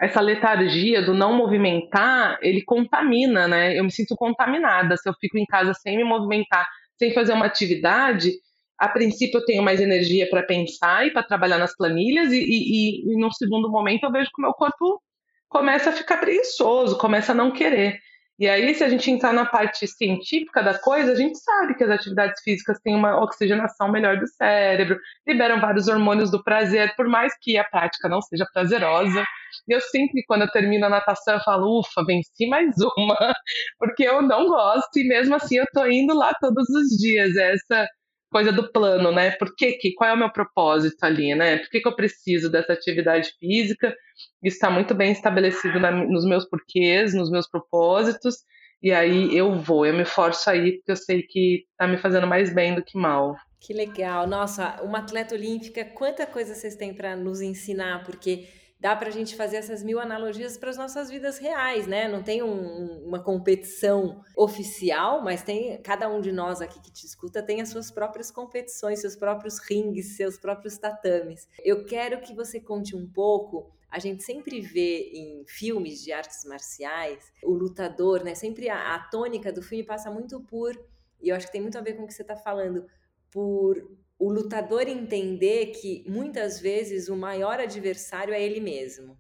[0.01, 3.77] essa letargia do não movimentar, ele contamina, né?
[3.77, 7.45] Eu me sinto contaminada se eu fico em casa sem me movimentar, sem fazer uma
[7.45, 8.31] atividade.
[8.75, 13.13] a princípio eu tenho mais energia para pensar e para trabalhar nas planilhas, e, e,
[13.13, 14.99] e, e segundo momento eu vejo que o meu corpo
[15.47, 17.99] começa a ficar preguiçoso, começa a não querer.
[18.39, 21.83] E aí, se a gente entrar na parte científica da coisa, a gente sabe que
[21.83, 24.97] as atividades físicas têm uma oxigenação melhor do cérebro,
[25.27, 29.25] liberam vários hormônios do prazer, por mais que a prática não seja prazerosa.
[29.67, 33.17] E eu sempre, quando eu termino a natação, eu falo, ufa, venci mais uma,
[33.77, 37.35] porque eu não gosto, e mesmo assim eu tô indo lá todos os dias.
[37.35, 37.89] Essa
[38.29, 39.31] coisa do plano, né?
[39.31, 41.57] Por que, que qual é o meu propósito ali, né?
[41.57, 43.95] Por que, que eu preciso dessa atividade física?
[44.43, 48.35] Isso está muito bem estabelecido na, nos meus porquês, nos meus propósitos,
[48.81, 52.27] e aí eu vou, eu me forço aí, porque eu sei que está me fazendo
[52.27, 53.35] mais bem do que mal.
[53.59, 54.25] Que legal.
[54.25, 58.47] Nossa, uma atleta olímpica, quanta coisa vocês têm para nos ensinar, porque
[58.79, 62.07] dá para a gente fazer essas mil analogias para as nossas vidas reais, né?
[62.07, 67.05] Não tem um, uma competição oficial, mas tem cada um de nós aqui que te
[67.05, 71.47] escuta tem as suas próprias competições, seus próprios rings, seus próprios tatames.
[71.63, 73.69] Eu quero que você conte um pouco.
[73.91, 78.33] A gente sempre vê em filmes de artes marciais o lutador, né?
[78.33, 80.73] Sempre a, a tônica do filme passa muito por,
[81.21, 82.85] e eu acho que tem muito a ver com o que você está falando,
[83.29, 83.75] por
[84.19, 89.17] o lutador entender que muitas vezes o maior adversário é ele mesmo.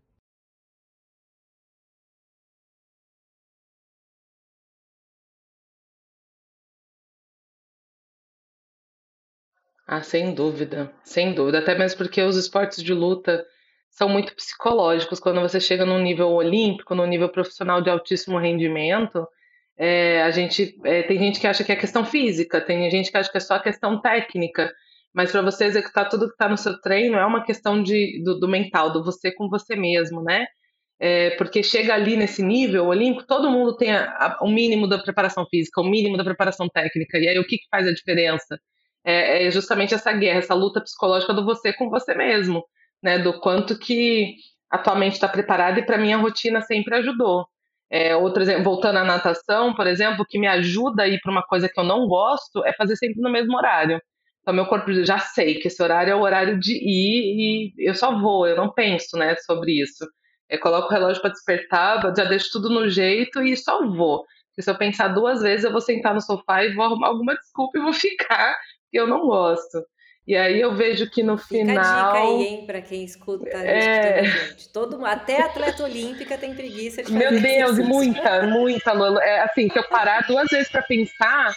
[9.87, 11.59] Ah, sem dúvida, sem dúvida.
[11.59, 13.43] Até mesmo porque os esportes de luta
[13.89, 15.19] são muito psicológicos.
[15.19, 19.27] Quando você chega num nível olímpico, num nível profissional de altíssimo rendimento,
[19.77, 23.17] é, a gente é, tem gente que acha que é questão física, tem gente que
[23.17, 24.71] acha que é só questão técnica.
[25.13, 28.39] Mas para você executar tudo que está no seu treino é uma questão de, do,
[28.39, 30.45] do, mental, do você com você mesmo, né?
[30.99, 34.99] É, porque chega ali nesse nível olímpico, todo mundo tem a, a, o mínimo da
[34.99, 37.17] preparação física, o mínimo da preparação técnica.
[37.17, 38.59] E aí o que, que faz a diferença?
[39.03, 42.63] É, é, justamente essa guerra, essa luta psicológica do você com você mesmo,
[43.01, 43.17] né?
[43.19, 44.35] Do quanto que
[44.69, 47.45] a tua mente está preparada e para mim a rotina sempre ajudou.
[47.91, 51.31] É, outro exemplo, voltando à natação, por exemplo, o que me ajuda a ir para
[51.31, 53.99] uma coisa que eu não gosto é fazer sempre no mesmo horário.
[54.49, 57.93] Então, meu corpo já sei que esse horário é o horário de ir e eu
[57.93, 60.03] só vou, eu não penso, né, sobre isso.
[60.49, 64.25] Eu coloco o relógio para despertar, já deixo tudo no jeito e só vou.
[64.49, 67.35] Porque se eu pensar duas vezes, eu vou sentar no sofá e vou arrumar alguma
[67.35, 69.85] desculpa e vou ficar, porque eu não gosto.
[70.25, 71.75] E aí eu vejo que no Fica final.
[71.75, 74.23] Fica a dica aí, hein, para quem escuta é...
[74.23, 74.73] gente.
[74.73, 79.19] Todo, até atleta olímpica tem preguiça de fazer Meu Deus, muita, muita, Lolo.
[79.19, 81.55] É assim, se eu parar duas vezes para pensar,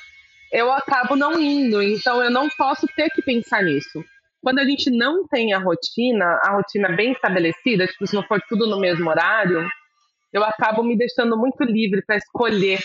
[0.52, 1.82] eu acabo não indo.
[1.82, 4.04] Então eu não posso ter que pensar nisso.
[4.42, 8.40] Quando a gente não tem a rotina, a rotina bem estabelecida, tipo, se não for
[8.48, 9.66] tudo no mesmo horário,
[10.32, 12.80] eu acabo me deixando muito livre para escolher.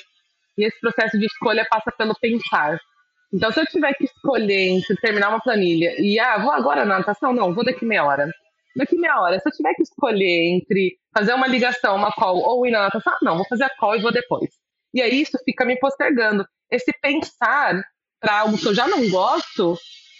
[0.58, 2.80] E esse processo de escolha passa pelo pensar.
[3.34, 6.99] Então, se eu tiver que escolher entre terminar uma planilha e, ah, vou agora na
[6.99, 7.34] natação?
[7.34, 8.30] Não, vou daqui meia hora.
[8.75, 9.39] Daqui meia hora.
[9.39, 13.13] Se eu tiver que escolher entre fazer uma ligação, uma call ou ir na natação,
[13.21, 14.49] não, vou fazer a call e vou depois.
[14.93, 17.82] E aí isso fica me postergando esse pensar
[18.19, 19.77] para algo que eu já não gosto,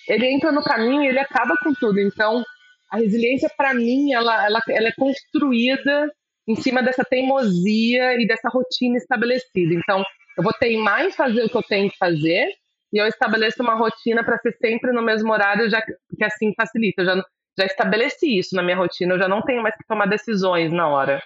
[0.08, 2.00] ele entra no caminho e ele acaba com tudo.
[2.00, 2.44] Então,
[2.92, 6.10] a resiliência, para mim, ela, ela, ela é construída
[6.48, 9.74] em cima dessa teimosia e dessa rotina estabelecida.
[9.74, 10.04] Então,
[10.38, 12.48] eu vou teimar em fazer o que eu tenho que fazer
[12.94, 17.02] e eu estabeleço uma rotina para ser sempre no mesmo horário, já que assim facilita.
[17.02, 17.24] Eu já,
[17.60, 20.88] já estabeleci isso na minha rotina, eu já não tenho mais que tomar decisões na
[20.88, 21.22] hora.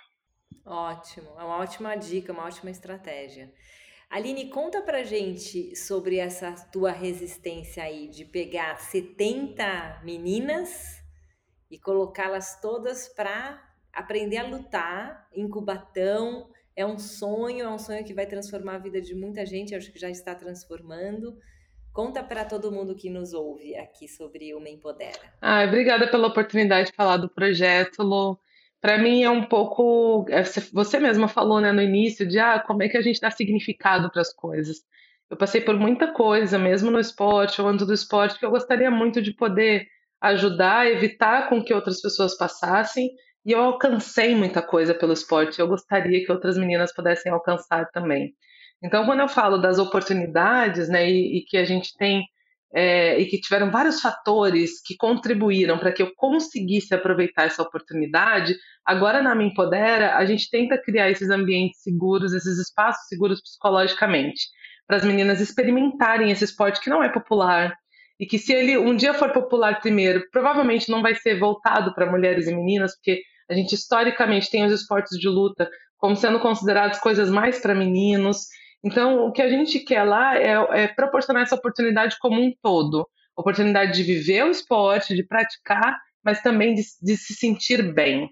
[0.66, 3.52] Ótimo, é uma ótima dica, uma ótima estratégia.
[4.12, 11.02] Aline, conta pra gente sobre essa tua resistência aí de pegar 70 meninas
[11.70, 16.50] e colocá-las todas para aprender a lutar em Cubatão.
[16.76, 19.90] É um sonho, é um sonho que vai transformar a vida de muita gente, acho
[19.94, 21.38] que já está transformando.
[21.94, 25.34] Conta para todo mundo que nos ouve aqui sobre o Me Empodera.
[25.42, 28.38] Ah, obrigada pela oportunidade de falar do projeto, Lu
[28.82, 30.26] para mim é um pouco.
[30.30, 33.30] É, você mesma falou né, no início de ah, como é que a gente dá
[33.30, 34.78] significado para as coisas.
[35.30, 38.92] Eu passei por muita coisa, mesmo no esporte ou antes do esporte, que eu gostaria
[38.92, 39.88] muito de poder
[40.20, 43.10] ajudar, evitar com que outras pessoas passassem.
[43.46, 45.60] E eu alcancei muita coisa pelo esporte.
[45.60, 48.34] Eu gostaria que outras meninas pudessem alcançar também.
[48.84, 52.24] Então, quando eu falo das oportunidades, né, e, e que a gente tem
[52.74, 58.56] é, e que tiveram vários fatores que contribuíram para que eu conseguisse aproveitar essa oportunidade,
[58.86, 64.48] agora na Me Empodera, a gente tenta criar esses ambientes seguros, esses espaços seguros psicologicamente,
[64.88, 67.76] para as meninas experimentarem esse esporte que não é popular.
[68.20, 72.10] E que se ele um dia for popular primeiro, provavelmente não vai ser voltado para
[72.10, 77.00] mulheres e meninas, porque a gente historicamente tem os esportes de luta como sendo considerados
[77.00, 78.48] coisas mais para meninos,
[78.84, 83.08] então, o que a gente quer lá é, é proporcionar essa oportunidade como um todo.
[83.36, 88.30] oportunidade de viver o esporte, de praticar, mas também de, de se sentir bem,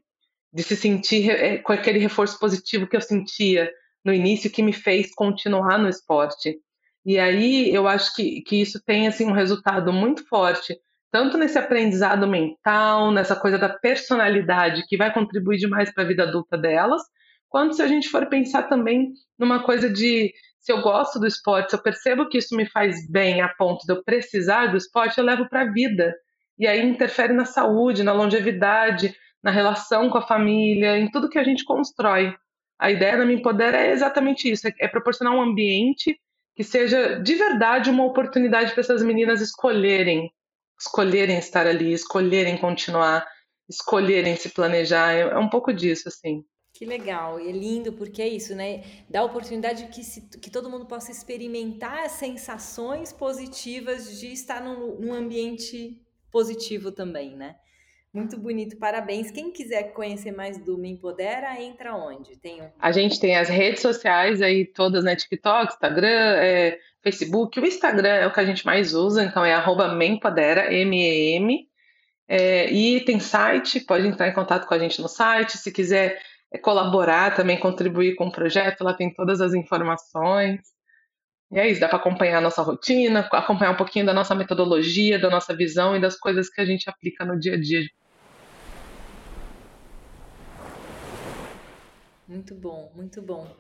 [0.54, 3.72] de se sentir é, com aquele reforço positivo que eu sentia
[4.04, 6.58] no início, que me fez continuar no esporte.
[7.06, 10.76] E aí eu acho que, que isso tem assim, um resultado muito forte,
[11.12, 16.24] tanto nesse aprendizado mental, nessa coisa da personalidade, que vai contribuir demais para a vida
[16.24, 17.02] adulta delas,
[17.50, 21.72] quanto se a gente for pensar também numa coisa de se eu gosto do esporte,
[21.72, 25.18] se eu percebo que isso me faz bem a ponto de eu precisar do esporte,
[25.18, 26.14] eu levo para a vida.
[26.58, 31.40] E aí interfere na saúde, na longevidade, na relação com a família, em tudo que
[31.40, 32.36] a gente constrói.
[32.78, 36.20] A ideia da Me Empoder é exatamente isso: é proporcionar um ambiente
[36.56, 40.30] que seja de verdade uma oportunidade para essas meninas escolherem,
[40.78, 43.26] escolherem estar ali, escolherem continuar,
[43.70, 45.14] escolherem se planejar.
[45.14, 46.44] É, é um pouco disso, assim.
[46.80, 48.86] Que legal, e é lindo porque é isso, né?
[49.10, 54.96] Dá a oportunidade que, se, que todo mundo possa experimentar sensações positivas de estar num,
[54.98, 56.02] num ambiente
[56.32, 57.58] positivo também, né?
[58.14, 59.30] Muito bonito, parabéns.
[59.30, 62.38] Quem quiser conhecer mais do Me Empodera, entra onde?
[62.38, 62.70] Tem um...
[62.80, 65.18] A gente tem as redes sociais aí todas, né?
[65.18, 67.60] TikTok, Instagram, é, Facebook.
[67.60, 71.68] O Instagram é o que a gente mais usa, então é arroba M-E-M.
[72.26, 75.58] É, e tem site, pode entrar em contato com a gente no site.
[75.58, 76.22] Se quiser
[76.58, 80.62] colaborar também, contribuir com o projeto, lá tem todas as informações.
[81.52, 85.20] E é isso, dá para acompanhar a nossa rotina, acompanhar um pouquinho da nossa metodologia,
[85.20, 87.88] da nossa visão e das coisas que a gente aplica no dia a dia.
[92.28, 93.46] Muito bom, muito bom.
[93.46, 93.58] O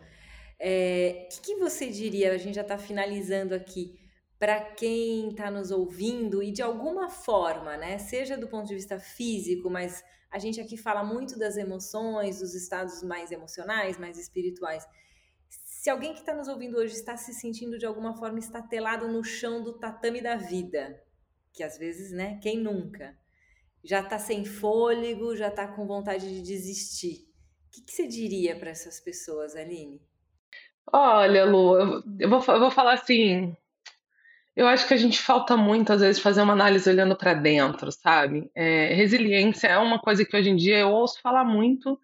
[0.60, 3.98] é, que, que você diria, a gente já está finalizando aqui,
[4.38, 9.00] para quem está nos ouvindo e de alguma forma, né, seja do ponto de vista
[9.00, 14.88] físico, mas a gente aqui fala muito das emoções, dos estados mais emocionais, mais espirituais.
[15.48, 19.24] Se alguém que está nos ouvindo hoje está se sentindo de alguma forma estatelado no
[19.24, 21.02] chão do tatame da vida,
[21.54, 23.18] que às vezes, né, quem nunca,
[23.84, 27.30] já está sem fôlego, já está com vontade de desistir,
[27.68, 30.02] o que, que você diria para essas pessoas, Aline?
[30.92, 31.78] Olha, Lu,
[32.20, 33.56] eu vou, eu vou falar assim,
[34.60, 37.90] eu acho que a gente falta muito, às vezes, fazer uma análise olhando para dentro,
[37.94, 38.52] sabe?
[38.54, 41.98] É, resiliência é uma coisa que hoje em dia eu ouço falar muito,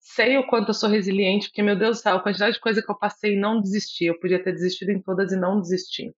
[0.00, 2.82] sei o quanto eu sou resiliente, porque, meu Deus do céu, a quantidade de coisa
[2.82, 4.06] que eu passei e não desisti.
[4.06, 6.12] Eu podia ter desistido em todas e não desisti.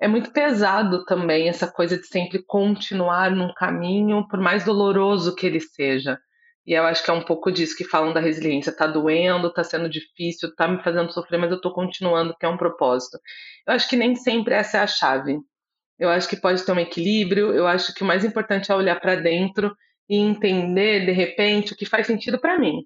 [0.00, 5.46] É muito pesado também essa coisa de sempre continuar num caminho, por mais doloroso que
[5.46, 6.18] ele seja.
[6.66, 8.74] E eu acho que é um pouco disso que falam da resiliência.
[8.74, 12.48] Tá doendo, tá sendo difícil, tá me fazendo sofrer, mas eu tô continuando, porque é
[12.48, 13.18] um propósito.
[13.66, 15.38] Eu acho que nem sempre essa é a chave.
[15.98, 17.52] Eu acho que pode ter um equilíbrio.
[17.52, 19.76] Eu acho que o mais importante é olhar para dentro
[20.08, 22.82] e entender, de repente, o que faz sentido para mim.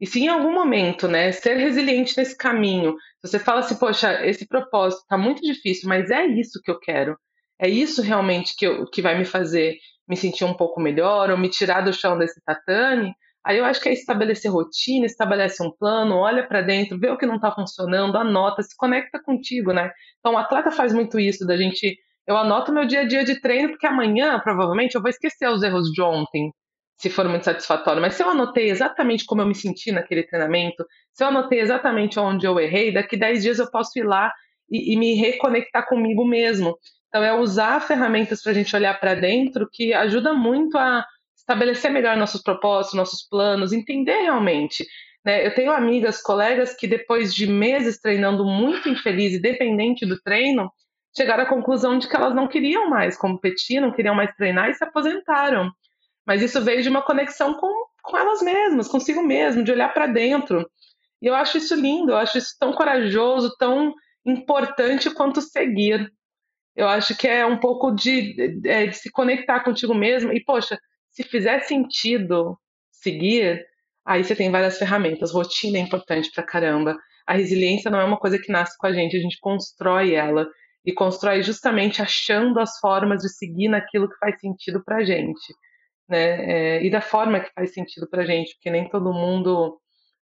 [0.00, 4.46] E se em algum momento, né, ser resiliente nesse caminho, você fala assim, poxa, esse
[4.46, 7.18] propósito tá muito difícil, mas é isso que eu quero.
[7.60, 9.76] É isso realmente que, eu, que vai me fazer
[10.10, 13.80] me sentir um pouco melhor ou me tirar do chão desse tatame, aí eu acho
[13.80, 17.52] que é estabelecer rotina, estabelece um plano, olha para dentro, vê o que não está
[17.52, 19.92] funcionando, anota, se conecta contigo, né?
[20.18, 21.96] Então o atleta faz muito isso da gente,
[22.26, 25.62] eu anoto meu dia a dia de treino porque amanhã provavelmente eu vou esquecer os
[25.62, 26.52] erros de ontem,
[26.98, 30.84] se for muito satisfatório, mas se eu anotei exatamente como eu me senti naquele treinamento,
[31.12, 34.32] se eu anotei exatamente onde eu errei, daqui 10 dias eu posso ir lá
[34.68, 36.76] e, e me reconectar comigo mesmo.
[37.10, 41.04] Então, é usar ferramentas para a gente olhar para dentro que ajuda muito a
[41.36, 44.86] estabelecer melhor nossos propósitos, nossos planos, entender realmente.
[45.24, 45.44] Né?
[45.44, 50.70] Eu tenho amigas, colegas que depois de meses treinando muito infeliz e dependente do treino,
[51.16, 54.74] chegaram à conclusão de que elas não queriam mais competir, não queriam mais treinar e
[54.74, 55.68] se aposentaram.
[56.24, 60.06] Mas isso veio de uma conexão com, com elas mesmas, consigo mesmo, de olhar para
[60.06, 60.70] dentro.
[61.20, 63.92] E eu acho isso lindo, eu acho isso tão corajoso, tão
[64.24, 66.12] importante quanto seguir.
[66.76, 70.42] Eu acho que é um pouco de, de, é, de se conectar contigo mesmo e,
[70.42, 70.78] poxa,
[71.10, 72.58] se fizer sentido
[72.90, 73.64] seguir,
[74.04, 75.32] aí você tem várias ferramentas.
[75.32, 76.96] Rotina é importante pra caramba.
[77.26, 80.46] A resiliência não é uma coisa que nasce com a gente, a gente constrói ela.
[80.84, 85.52] E constrói justamente achando as formas de seguir naquilo que faz sentido pra gente.
[86.08, 86.78] Né?
[86.78, 89.78] É, e da forma que faz sentido pra gente, porque nem todo mundo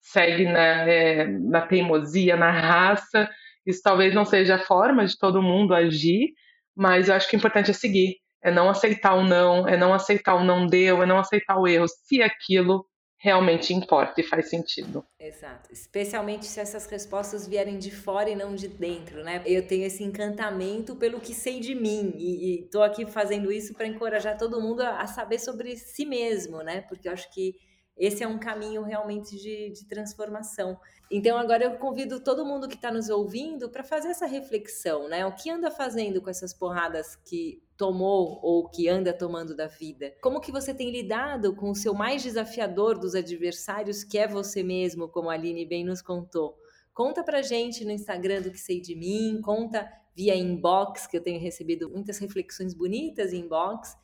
[0.01, 3.29] segue na, é, na teimosia, na raça,
[3.67, 6.33] isso talvez não seja a forma de todo mundo agir,
[6.75, 8.15] mas eu acho que o importante é seguir.
[8.41, 11.67] É não aceitar o não, é não aceitar o não deu, é não aceitar o
[11.67, 12.85] erro, se aquilo
[13.19, 15.03] realmente importa e faz sentido.
[15.19, 15.73] Exato.
[15.73, 19.41] Especialmente se essas respostas vierem de fora e não de dentro, né?
[19.45, 23.87] Eu tenho esse encantamento pelo que sei de mim e, estou aqui fazendo isso para
[23.87, 26.81] encorajar todo mundo a, a, saber sobre si mesmo, né?
[26.81, 27.55] Porque eu acho que
[27.97, 30.79] esse é um caminho realmente de, de transformação.
[31.09, 35.25] Então, agora eu convido todo mundo que está nos ouvindo para fazer essa reflexão, né?
[35.25, 40.13] O que anda fazendo com essas porradas que tomou ou que anda tomando da vida?
[40.21, 44.61] Como que você tem lidado com o seu mais desafiador dos adversários, que é você
[44.63, 46.57] mesmo, como a Aline bem nos contou?
[46.93, 51.21] Conta pra gente no Instagram do que sei de mim, conta via inbox, que eu
[51.21, 53.95] tenho recebido muitas reflexões bonitas em inbox.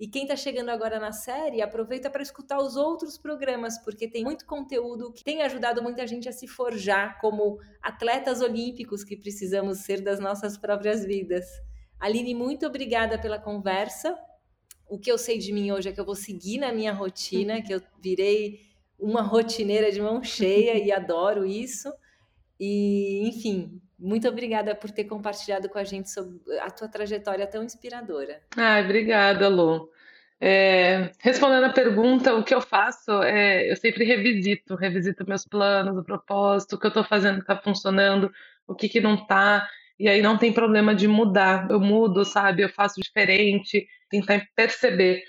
[0.00, 4.24] E quem está chegando agora na série, aproveita para escutar os outros programas, porque tem
[4.24, 9.78] muito conteúdo que tem ajudado muita gente a se forjar como atletas olímpicos que precisamos
[9.78, 11.46] ser das nossas próprias vidas.
[12.00, 14.18] Aline, muito obrigada pela conversa.
[14.88, 17.62] O que eu sei de mim hoje é que eu vou seguir na minha rotina,
[17.62, 18.60] que eu virei
[18.98, 21.92] uma rotineira de mão cheia e adoro isso.
[22.58, 26.10] E, enfim, muito obrigada por ter compartilhado com a gente
[26.60, 28.42] a tua trajetória tão inspiradora.
[28.56, 29.88] Ah, obrigada, Lu.
[30.40, 35.96] É, respondendo a pergunta, o que eu faço é eu sempre revisito, revisito meus planos,
[35.96, 38.28] o propósito, o que eu estou fazendo está funcionando,
[38.66, 39.68] o que, que não está,
[40.00, 41.70] e aí não tem problema de mudar.
[41.70, 42.62] Eu mudo, sabe?
[42.62, 45.22] Eu faço diferente, tentar perceber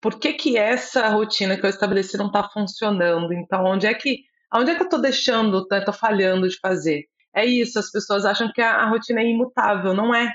[0.00, 3.34] por que, que essa rotina que eu estabeleci não está funcionando.
[3.34, 7.04] Então, onde é que, onde é que eu estou deixando, estou né, falhando de fazer?
[7.38, 10.28] É isso, as pessoas acham que a, a rotina é imutável, não é.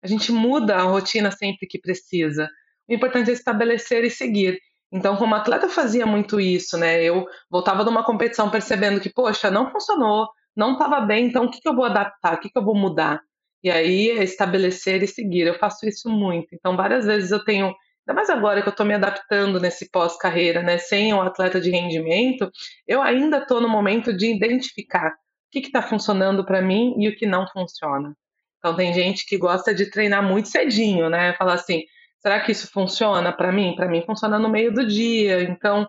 [0.00, 2.48] A gente muda a rotina sempre que precisa.
[2.88, 4.56] O importante é estabelecer e seguir.
[4.92, 7.02] Então, como atleta, fazia muito isso, né?
[7.02, 11.50] Eu voltava de uma competição percebendo que, poxa, não funcionou, não estava bem, então o
[11.50, 13.20] que, que eu vou adaptar, o que, que eu vou mudar?
[13.62, 15.48] E aí é estabelecer e seguir.
[15.48, 16.48] Eu faço isso muito.
[16.52, 20.62] Então, várias vezes eu tenho, ainda mais agora que eu estou me adaptando nesse pós-carreira,
[20.62, 20.78] né?
[20.78, 22.48] Sem um atleta de rendimento,
[22.86, 25.12] eu ainda estou no momento de identificar
[25.50, 28.16] que está funcionando para mim e o que não funciona.
[28.58, 31.32] Então, tem gente que gosta de treinar muito cedinho, né?
[31.34, 31.82] Falar assim,
[32.18, 33.74] será que isso funciona para mim?
[33.76, 35.42] Para mim funciona no meio do dia.
[35.42, 35.88] Então,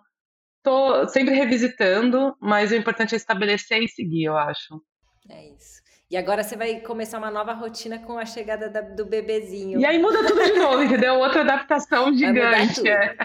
[0.63, 4.81] tô sempre revisitando, mas o importante é estabelecer e seguir, eu acho.
[5.29, 5.79] É isso.
[6.11, 9.79] E agora você vai começar uma nova rotina com a chegada da, do bebezinho.
[9.79, 11.19] E aí muda tudo de novo, entendeu?
[11.19, 12.87] Outra adaptação gigante.
[12.89, 13.15] É,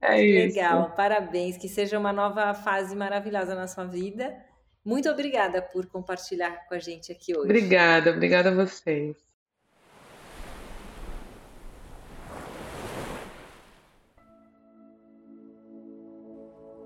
[0.00, 0.56] é isso.
[0.56, 1.58] Legal, parabéns.
[1.58, 4.34] Que seja uma nova fase maravilhosa na sua vida.
[4.88, 7.44] Muito obrigada por compartilhar com a gente aqui hoje.
[7.44, 9.18] Obrigada, obrigada a vocês.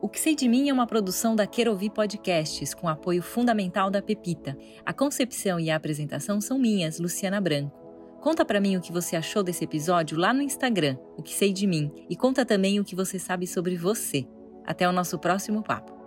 [0.01, 4.03] O que sei de mim é uma produção da Querovi Podcasts, com apoio fundamental da
[4.03, 4.59] Pepita.
[4.85, 7.79] A concepção e a apresentação são minhas, Luciana Branco.
[8.21, 11.53] Conta para mim o que você achou desse episódio lá no Instagram, o que sei
[11.53, 14.27] de mim, e conta também o que você sabe sobre você.
[14.67, 16.02] Até o nosso próximo papo.